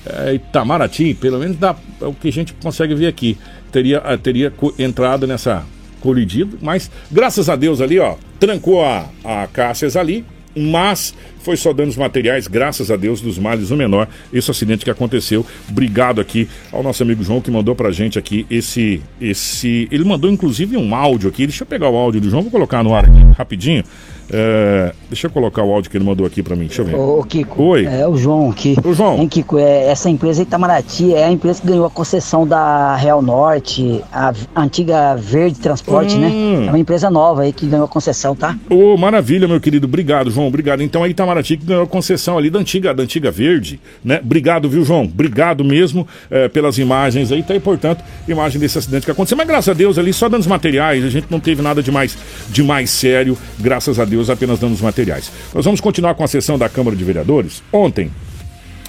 [0.05, 0.33] é?
[0.33, 3.37] Itamaraty, pelo menos dá, é o que a gente consegue ver aqui.
[3.71, 5.65] Teria, teria entrado nessa
[6.01, 10.25] colidido, mas graças a Deus ali, ó, trancou a, a Cássias ali,
[10.57, 14.91] mas foi só danos materiais, graças a Deus, dos males o menor, esse acidente que
[14.91, 15.45] aconteceu.
[15.69, 19.01] Obrigado aqui ao nosso amigo João que mandou pra gente aqui esse.
[19.21, 21.47] esse Ele mandou inclusive um áudio aqui.
[21.47, 23.83] Deixa eu pegar o áudio do João, vou colocar no ar aqui rapidinho.
[24.31, 26.67] É, deixa eu colocar o áudio que ele mandou aqui para mim.
[26.67, 26.95] Deixa eu ver.
[26.95, 27.63] Ô, Kiko.
[27.63, 27.85] Oi.
[27.85, 28.75] É o João aqui.
[28.83, 29.19] O João.
[29.19, 33.21] Hein, Kiko, é, essa empresa Itamaraty é a empresa que ganhou a concessão da Real
[33.21, 36.27] Norte, a antiga Verde Transporte, né?
[36.27, 36.59] hum.
[36.61, 36.67] né?
[36.67, 38.57] É uma empresa nova aí que ganhou a concessão, tá?
[38.69, 39.87] Ô, oh, maravilha, meu querido.
[39.87, 40.47] Obrigado, João.
[40.47, 40.81] Obrigado.
[40.81, 44.19] Então a Itamaraty que ganhou a concessão ali da antiga, da antiga Verde, né?
[44.23, 45.03] Obrigado, viu, João?
[45.03, 47.55] Obrigado mesmo é, pelas imagens aí, tá?
[47.55, 49.37] E, portanto, imagem desse acidente que aconteceu.
[49.37, 52.17] Mas graças a Deus ali só danos materiais, a gente não teve nada de mais,
[52.49, 53.37] de mais sério.
[53.59, 55.31] Graças a Deus, apenas danos materiais.
[55.53, 57.61] Nós vamos continuar com a sessão da Câmara de Vereadores.
[57.71, 58.11] Ontem,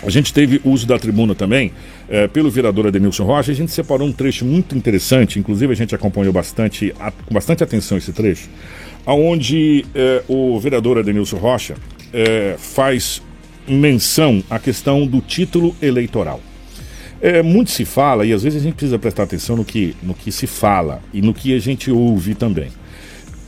[0.02, 1.72] a gente teve uso da tribuna também
[2.08, 3.50] é, pelo vereador Adenilson Rocha.
[3.50, 7.64] A gente separou um trecho muito interessante, inclusive a gente acompanhou bastante, a, com bastante
[7.64, 8.48] atenção esse trecho,
[9.06, 11.74] onde é, o vereador Adenilson Rocha
[12.12, 13.20] é, faz
[13.66, 16.40] menção à questão do título eleitoral.
[17.20, 20.14] É, muito se fala, e às vezes a gente precisa prestar atenção no que, no
[20.14, 22.68] que se fala e no que a gente ouve também.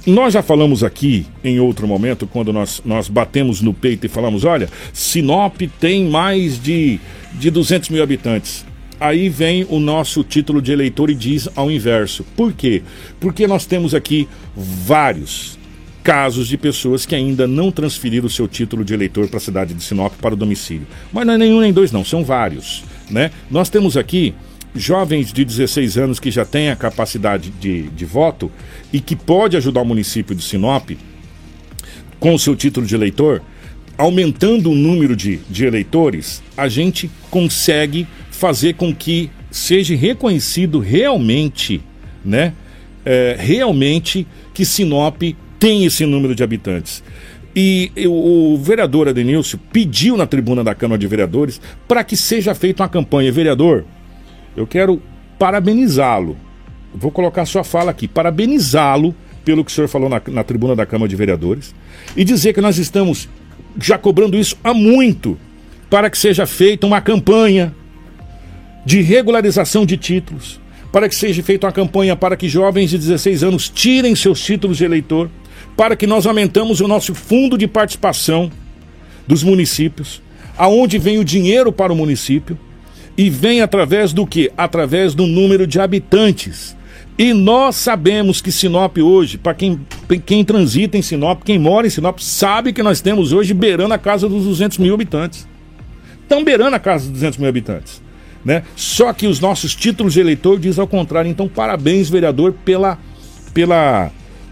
[0.07, 4.45] Nós já falamos aqui em outro momento, quando nós, nós batemos no peito e falamos:
[4.45, 6.99] olha, Sinop tem mais de,
[7.35, 8.65] de 200 mil habitantes.
[8.99, 12.25] Aí vem o nosso título de eleitor e diz ao inverso.
[12.37, 12.83] Por quê?
[13.19, 15.59] Porque nós temos aqui vários
[16.03, 19.75] casos de pessoas que ainda não transferiram o seu título de eleitor para a cidade
[19.75, 20.87] de Sinop para o domicílio.
[21.13, 22.85] Mas não é nenhum nem dois, não, são vários.
[23.11, 23.31] Né?
[23.51, 24.35] Nós temos aqui
[24.75, 28.51] jovens de 16 anos que já têm a capacidade de, de voto
[28.93, 30.91] e que pode ajudar o município de Sinop
[32.21, 33.43] com o seu título de eleitor,
[33.97, 41.81] aumentando o número de, de eleitores, a gente consegue fazer com que seja reconhecido realmente,
[42.25, 42.53] né?
[43.05, 45.23] É, realmente que Sinop
[45.59, 47.03] tem esse número de habitantes.
[47.57, 52.55] E o, o vereador Adenilson pediu na tribuna da Câmara de Vereadores para que seja
[52.55, 53.33] feita uma campanha.
[53.33, 53.85] Vereador,
[54.57, 55.01] eu quero
[55.39, 56.37] parabenizá-lo.
[56.95, 58.09] Vou colocar sua fala aqui.
[58.09, 61.75] Parabenizá-lo pelo que o senhor falou na, na tribuna da Câmara de Vereadores
[62.17, 63.29] e dizer que nós estamos
[63.81, 65.39] já cobrando isso há muito
[65.89, 67.75] para que seja feita uma campanha
[68.85, 70.61] de regularização de títulos,
[70.93, 74.79] para que seja feita uma campanha para que jovens de 16 anos tirem seus títulos
[74.79, 75.31] de eleitor,
[75.77, 78.51] para que nós aumentamos o nosso fundo de participação
[79.27, 80.23] dos municípios,
[80.57, 82.59] aonde vem o dinheiro para o município
[83.21, 84.51] e vem através do que?
[84.57, 86.75] Através do número de habitantes.
[87.19, 89.79] E nós sabemos que Sinop hoje, para quem,
[90.25, 93.99] quem transita em Sinop, quem mora em Sinop, sabe que nós temos hoje beirando a
[93.99, 95.47] casa dos 200 mil habitantes.
[96.23, 98.01] Estão beirando a casa dos 200 mil habitantes.
[98.43, 98.63] Né?
[98.75, 101.31] Só que os nossos títulos de eleitor diz ao contrário.
[101.31, 102.99] Então, parabéns, vereador, pela,
[103.53, 104.11] pela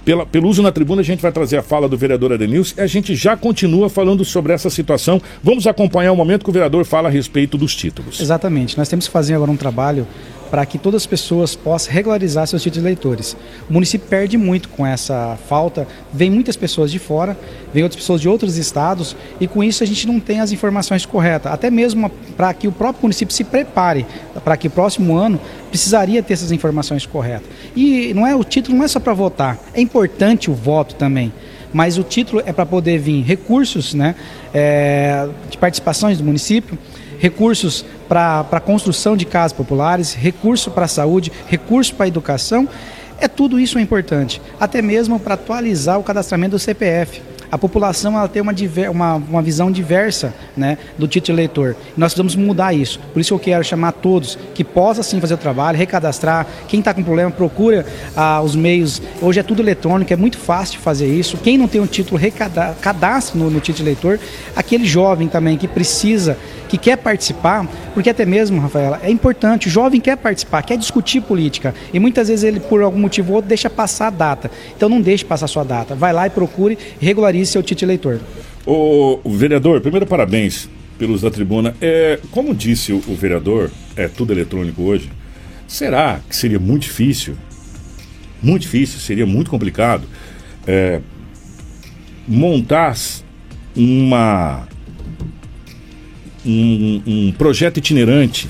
[0.08, 2.80] pela, pelo uso na tribuna, a gente vai trazer a fala do vereador Adenilson e
[2.80, 5.20] a gente já continua falando sobre essa situação.
[5.44, 8.18] Vamos acompanhar o momento que o vereador fala a respeito dos títulos.
[8.18, 8.78] Exatamente.
[8.78, 10.06] Nós temos que fazer agora um trabalho
[10.50, 13.36] para que todas as pessoas possam regularizar seus títulos eleitores.
[13.68, 17.36] O município perde muito com essa falta, vem muitas pessoas de fora,
[17.72, 21.04] vem outras pessoas de outros estados e com isso a gente não tem as informações
[21.04, 24.06] corretas, até mesmo para que o próprio município se prepare
[24.44, 27.48] para que o próximo ano precisaria ter essas informações corretas.
[27.76, 31.32] E não é o título não é só para votar, é importante o voto também
[31.72, 34.14] mas o título é para poder vir recursos né,
[34.54, 36.78] é, de participações do município,
[37.18, 42.68] recursos para a construção de casas populares, recurso para a saúde, recurso para a educação.
[43.20, 48.16] É tudo isso é importante, até mesmo para atualizar o cadastramento do CPF a população
[48.16, 48.52] ela tem uma,
[48.90, 51.76] uma, uma visão diversa né, do título eleitor.
[51.96, 53.00] Nós precisamos mudar isso.
[53.12, 56.46] Por isso eu quero chamar todos que possam sim fazer o trabalho, recadastrar.
[56.66, 59.00] Quem está com problema, procura ah, os meios.
[59.22, 61.38] Hoje é tudo eletrônico, é muito fácil fazer isso.
[61.38, 64.20] Quem não tem um título, recadastre no, no título eleitor.
[64.54, 66.36] Aquele jovem também que precisa
[66.68, 71.20] que quer participar, porque até mesmo, Rafaela, é importante, o jovem quer participar, quer discutir
[71.22, 74.50] política, e muitas vezes ele, por algum motivo ou outro, deixa passar a data.
[74.76, 75.94] Então não deixe passar a sua data.
[75.94, 78.20] Vai lá e procure regularize seu título eleitor.
[78.66, 81.74] O, vereador, primeiro parabéns pelos da tribuna.
[81.80, 85.10] É, como disse o, o vereador, é tudo eletrônico hoje.
[85.66, 87.36] Será que seria muito difícil?
[88.42, 90.04] Muito difícil, seria muito complicado
[90.66, 91.00] é,
[92.26, 92.94] montar
[93.74, 94.68] uma
[96.44, 98.48] um, um projeto itinerante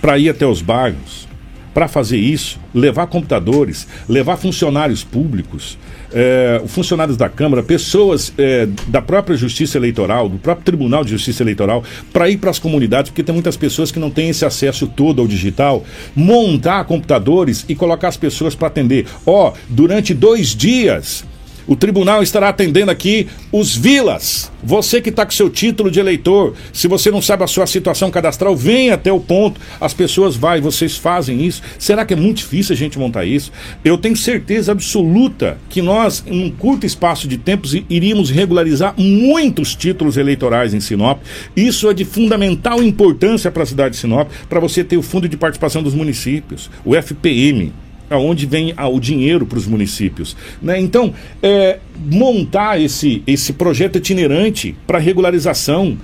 [0.00, 1.28] para ir até os bairros,
[1.72, 5.78] para fazer isso, levar computadores, levar funcionários públicos,
[6.12, 11.42] é, funcionários da Câmara, pessoas é, da própria Justiça Eleitoral, do próprio Tribunal de Justiça
[11.42, 14.86] Eleitoral, para ir para as comunidades, porque tem muitas pessoas que não têm esse acesso
[14.86, 19.06] todo ao digital, montar computadores e colocar as pessoas para atender.
[19.24, 21.24] Ó, oh, durante dois dias
[21.66, 24.50] o tribunal estará atendendo aqui os vilas.
[24.62, 28.10] Você que está com seu título de eleitor, se você não sabe a sua situação
[28.10, 29.60] cadastral, venha até o ponto.
[29.80, 31.62] As pessoas vão, vocês fazem isso.
[31.78, 33.50] Será que é muito difícil a gente montar isso?
[33.84, 39.74] Eu tenho certeza absoluta que nós, em um curto espaço de tempo, iríamos regularizar muitos
[39.74, 41.20] títulos eleitorais em Sinop.
[41.56, 45.28] Isso é de fundamental importância para a cidade de Sinop, para você ter o fundo
[45.28, 47.72] de participação dos municípios, o FPM
[48.12, 50.36] aonde vem o dinheiro para os municípios.
[50.60, 50.80] Né?
[50.80, 51.78] Então, é,
[52.10, 55.96] montar esse, esse projeto itinerante para regularização,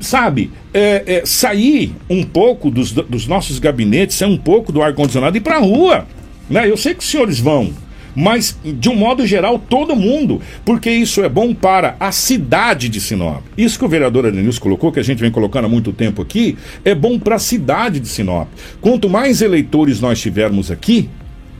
[0.00, 5.36] sabe, é, é, sair um pouco dos, dos nossos gabinetes, sair um pouco do ar-condicionado
[5.36, 6.06] e ir para a rua.
[6.50, 6.68] Né?
[6.68, 7.72] Eu sei que os senhores vão,
[8.14, 13.00] mas de um modo geral todo mundo, porque isso é bom para a cidade de
[13.00, 13.42] Sinop.
[13.56, 16.56] Isso que o vereador Adenilson colocou, que a gente vem colocando há muito tempo aqui,
[16.84, 18.48] é bom para a cidade de Sinop.
[18.80, 21.08] Quanto mais eleitores nós tivermos aqui,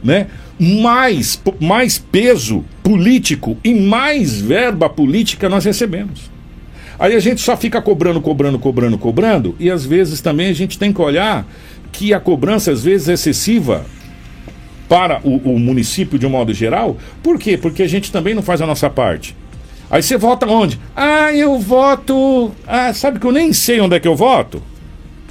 [0.03, 0.27] né,
[0.59, 6.31] mais, mais peso político e mais verba política nós recebemos.
[6.99, 10.79] Aí a gente só fica cobrando, cobrando, cobrando, cobrando, e às vezes também a gente
[10.79, 11.47] tem que olhar
[11.91, 13.85] que a cobrança às vezes é excessiva
[14.93, 16.99] para o, o município de um modo geral.
[17.23, 17.57] Por quê?
[17.57, 19.35] Porque a gente também não faz a nossa parte.
[19.91, 20.79] Aí você vota onde?
[20.95, 22.53] Ah, eu voto.
[22.67, 24.63] Ah, sabe que eu nem sei onde é que eu voto?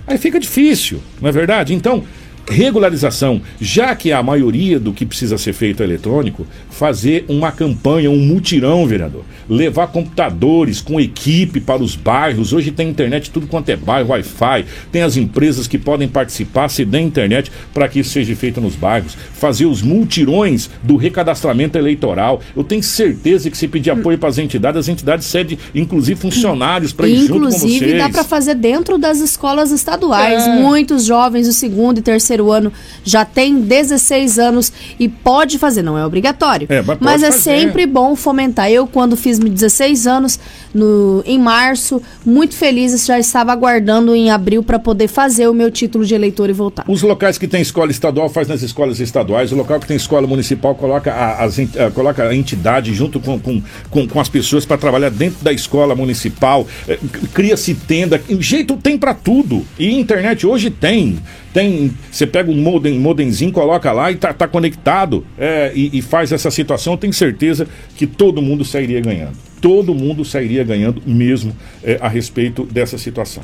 [0.07, 1.75] Aí fica difícil, não é verdade?
[1.75, 2.03] Então,
[2.47, 8.09] regularização, já que a maioria do que precisa ser feito é eletrônico, fazer uma campanha,
[8.09, 9.23] um mutirão, vereador.
[9.49, 12.53] Levar computadores com equipe para os bairros.
[12.53, 14.65] Hoje tem internet, tudo quanto é bairro, Wi-Fi.
[14.91, 18.75] Tem as empresas que podem participar, se der internet, para que isso seja feito nos
[18.75, 19.15] bairros.
[19.33, 22.41] Fazer os multirões do recadastramento eleitoral.
[22.55, 26.93] Eu tenho certeza que se pedir apoio para as entidades, as entidades cedem, inclusive, funcionários
[26.93, 27.63] para ir junto com vocês.
[27.73, 30.47] Inclusive, dá para fazer dentro das escolas estaduais.
[30.47, 30.55] É.
[30.55, 32.71] Muitos jovens do segundo e terceiro ano
[33.03, 36.67] já têm 16 anos e pode fazer, não é obrigatório.
[36.69, 37.41] É, mas mas é fazer.
[37.41, 38.71] sempre bom fomentar.
[38.71, 40.39] Eu, quando fiz 16 anos,
[40.73, 45.69] no, em março, muito feliz, já estava aguardando em abril para poder fazer o meu
[45.71, 46.85] título de eleitor e voltar.
[46.87, 50.25] Os locais que tem escola estadual faz nas escolas estaduais, o local que tem escola
[50.27, 54.29] municipal coloca a, as, ent- ah, coloca a entidade junto com, com, com, com as
[54.29, 56.97] pessoas para trabalhar dentro da escola municipal, eh,
[57.33, 59.65] cria-se tenda, jeito tem para tudo.
[59.77, 61.19] E internet hoje tem.
[61.53, 66.01] Tem, você pega um modem, modemzinho, coloca lá e tá, tá conectado é, e, e
[66.01, 69.37] faz essa situação, eu tenho certeza que todo mundo sairia ganhando.
[69.59, 73.43] Todo mundo sairia ganhando mesmo é, a respeito dessa situação.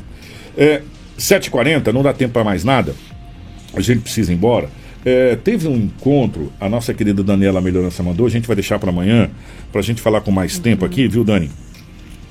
[0.56, 0.82] É,
[1.18, 2.94] 7h40, não dá tempo para mais nada
[3.74, 4.68] a gente precisa ir embora.
[5.04, 8.90] É, teve um encontro, a nossa querida Daniela Melhorança mandou, a gente vai deixar para
[8.90, 9.30] amanhã,
[9.70, 11.50] para a gente falar com mais tempo aqui, viu, Dani?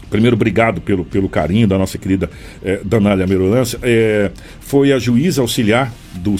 [0.09, 2.29] Primeiro, obrigado pelo, pelo carinho da nossa querida
[2.63, 3.77] eh, Danália Melhorança.
[3.83, 6.35] Eh, foi a juíza auxiliar do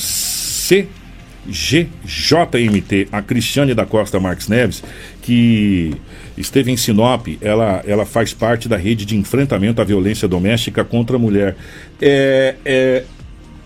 [1.48, 4.82] CGJMT, a Cristiane da Costa Marques Neves,
[5.22, 5.94] que
[6.38, 7.28] esteve em Sinop.
[7.42, 11.58] Ela, ela faz parte da rede de enfrentamento à violência doméstica contra a mulher.
[12.02, 13.04] É, é,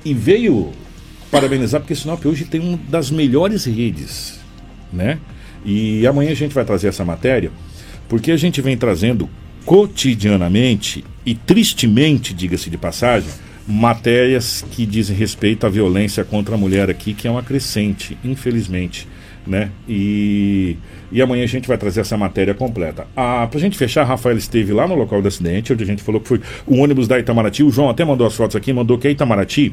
[0.03, 0.71] e veio
[1.29, 4.39] parabenizar, porque Sinop hoje tem uma das melhores redes,
[4.91, 5.19] né?
[5.63, 7.51] E amanhã a gente vai trazer essa matéria,
[8.09, 9.29] porque a gente vem trazendo
[9.65, 13.29] cotidianamente e tristemente, diga-se de passagem,
[13.67, 19.07] matérias que dizem respeito à violência contra a mulher aqui, que é uma crescente, infelizmente,
[19.45, 19.71] né?
[19.87, 20.77] E,
[21.11, 23.07] e amanhã a gente vai trazer essa matéria completa.
[23.15, 26.19] Ah, pra gente fechar, Rafael esteve lá no local do acidente, onde a gente falou
[26.19, 27.63] que foi o ônibus da Itamaraty.
[27.63, 29.71] O João até mandou as fotos aqui, mandou que a Itamaraty é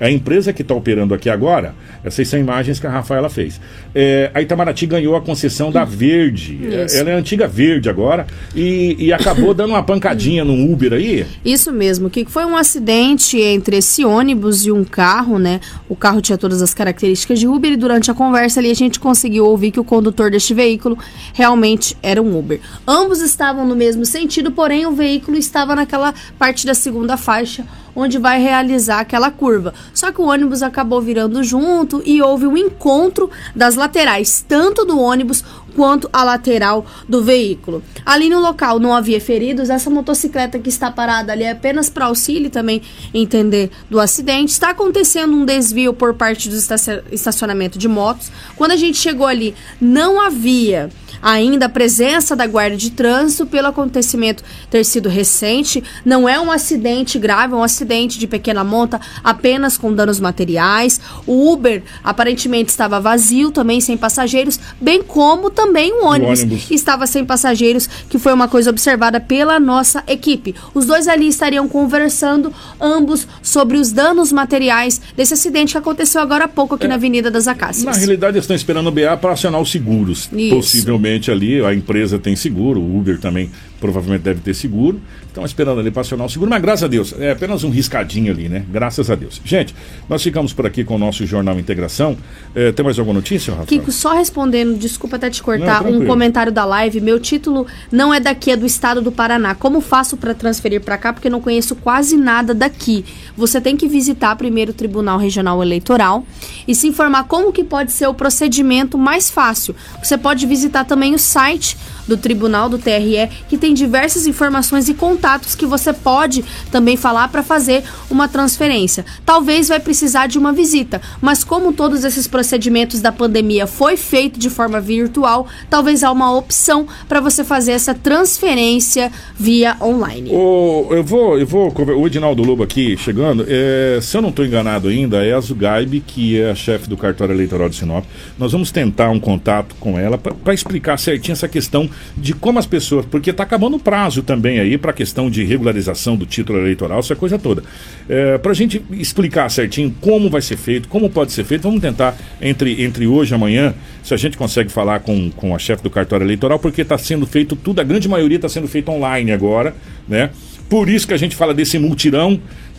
[0.00, 1.74] a empresa que está operando aqui agora,
[2.04, 3.60] essas são imagens que a Rafaela fez.
[3.94, 6.58] É, a Itamaraty ganhou a concessão da Verde.
[6.84, 6.96] Isso.
[6.96, 11.26] Ela é a antiga Verde agora e, e acabou dando uma pancadinha no Uber aí.
[11.44, 15.60] Isso mesmo, que foi um acidente entre esse ônibus e um carro, né?
[15.88, 19.00] O carro tinha todas as características de Uber e durante a conversa ali a gente
[19.00, 20.96] conseguiu ouvir que o condutor deste veículo
[21.32, 22.60] realmente era um Uber.
[22.86, 28.18] Ambos estavam no mesmo sentido, porém o veículo estava naquela parte da segunda faixa onde
[28.18, 29.74] vai realizar aquela curva.
[29.92, 34.98] Só que o ônibus acabou virando junto e houve um encontro das laterais, tanto do
[34.98, 37.82] ônibus quanto a lateral do veículo.
[38.04, 42.06] Ali no local não havia feridos, essa motocicleta que está parada ali é apenas para
[42.06, 42.82] auxílio também
[43.14, 44.50] entender do acidente.
[44.50, 48.32] Está acontecendo um desvio por parte do estaci- estacionamento de motos.
[48.56, 50.90] Quando a gente chegou ali, não havia
[51.22, 55.82] ainda a presença da guarda de trânsito pelo acontecimento ter sido recente.
[56.04, 61.00] Não é um acidente grave, é um acidente de pequena monta, apenas com danos materiais.
[61.26, 66.70] O Uber aparentemente estava vazio, também sem passageiros, bem como também o ônibus, ônibus.
[66.70, 70.54] estava sem passageiros, que foi uma coisa observada pela nossa equipe.
[70.74, 76.44] Os dois ali estariam conversando, ambos, sobre os danos materiais desse acidente que aconteceu agora
[76.44, 77.84] há pouco aqui na Avenida das Acácias.
[77.84, 80.28] Na realidade, eles estão esperando o BA para acionar os seguros.
[80.32, 80.54] Isso.
[80.54, 83.50] Possivelmente ali, a empresa tem seguro, o Uber também
[83.80, 85.00] provavelmente deve ter seguro.
[85.26, 88.32] Estão esperando ali para acionar o seguro, mas graças a Deus, é apenas um riscadinho
[88.32, 88.64] ali, né?
[88.70, 89.40] Graças a Deus.
[89.44, 89.74] Gente,
[90.08, 92.16] nós ficamos por aqui com o nosso Jornal Integração.
[92.54, 93.66] É, tem mais alguma notícia, Rafael?
[93.66, 96.06] Kiko, só respondendo, desculpa até te Não, cortar, um tranquilo.
[96.06, 97.00] comentário da live.
[97.00, 99.54] Meu título não é daqui, é do estado do Paraná.
[99.54, 101.12] Como faço para transferir para cá?
[101.12, 103.04] Porque não conheço quase nada daqui.
[103.36, 106.26] Você tem que visitar primeiro o Tribunal Regional Eleitoral
[106.66, 109.74] e se informar como que pode ser o procedimento mais fácil.
[110.02, 111.76] Você pode visitar também o site
[112.06, 117.28] do Tribunal do TRE, que tem diversas informações e contatos que você pode também falar
[117.28, 119.04] para fazer uma transferência.
[119.24, 124.38] Talvez vai precisar de uma visita, mas como todos esses procedimentos da pandemia foi feito
[124.38, 130.30] de forma virtual, talvez há uma opção para você fazer essa transferência via online.
[130.32, 133.44] O, eu vou, eu vou, o Edinaldo Lobo aqui chegando.
[133.48, 136.96] é, se eu não estou enganado ainda, é a Zugaib, que é a chefe do
[136.96, 138.04] cartório eleitoral de Sinop.
[138.38, 140.98] Nós vamos tentar um contato com ela para explicar.
[140.98, 144.94] certinho essa questão de como as pessoas, porque está o prazo também aí para a
[144.94, 147.62] questão de regularização do título eleitoral, essa coisa toda.
[148.08, 151.80] É, para a gente explicar certinho como vai ser feito, como pode ser feito, vamos
[151.80, 155.82] tentar entre, entre hoje e amanhã, se a gente consegue falar com, com a chefe
[155.82, 159.32] do cartório eleitoral, porque está sendo feito tudo, a grande maioria está sendo feito online
[159.32, 159.74] agora,
[160.08, 160.30] né?
[160.68, 162.38] Por isso que a gente fala desse multirão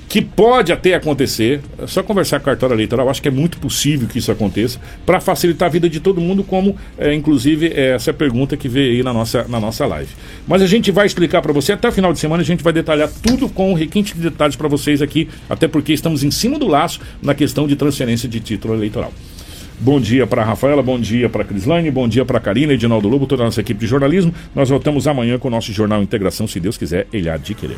[0.09, 1.61] que pode até acontecer.
[1.77, 4.79] É só conversar com a cartório eleitoral, acho que é muito possível que isso aconteça,
[5.05, 8.91] para facilitar a vida de todo mundo, como é, inclusive é essa pergunta que veio
[8.91, 10.09] aí na nossa, na nossa live.
[10.47, 12.73] Mas a gente vai explicar para você, até o final de semana a gente vai
[12.73, 16.67] detalhar tudo com requinte de detalhes para vocês aqui, até porque estamos em cima do
[16.67, 19.13] laço na questão de transferência de título eleitoral.
[19.79, 23.43] Bom dia para Rafaela, bom dia para Crislane, bom dia para Karina, Edinaldo Lobo, toda
[23.43, 24.33] a nossa equipe de jornalismo.
[24.53, 27.77] Nós voltamos amanhã com o nosso Jornal Integração, se Deus quiser, ele há de querer.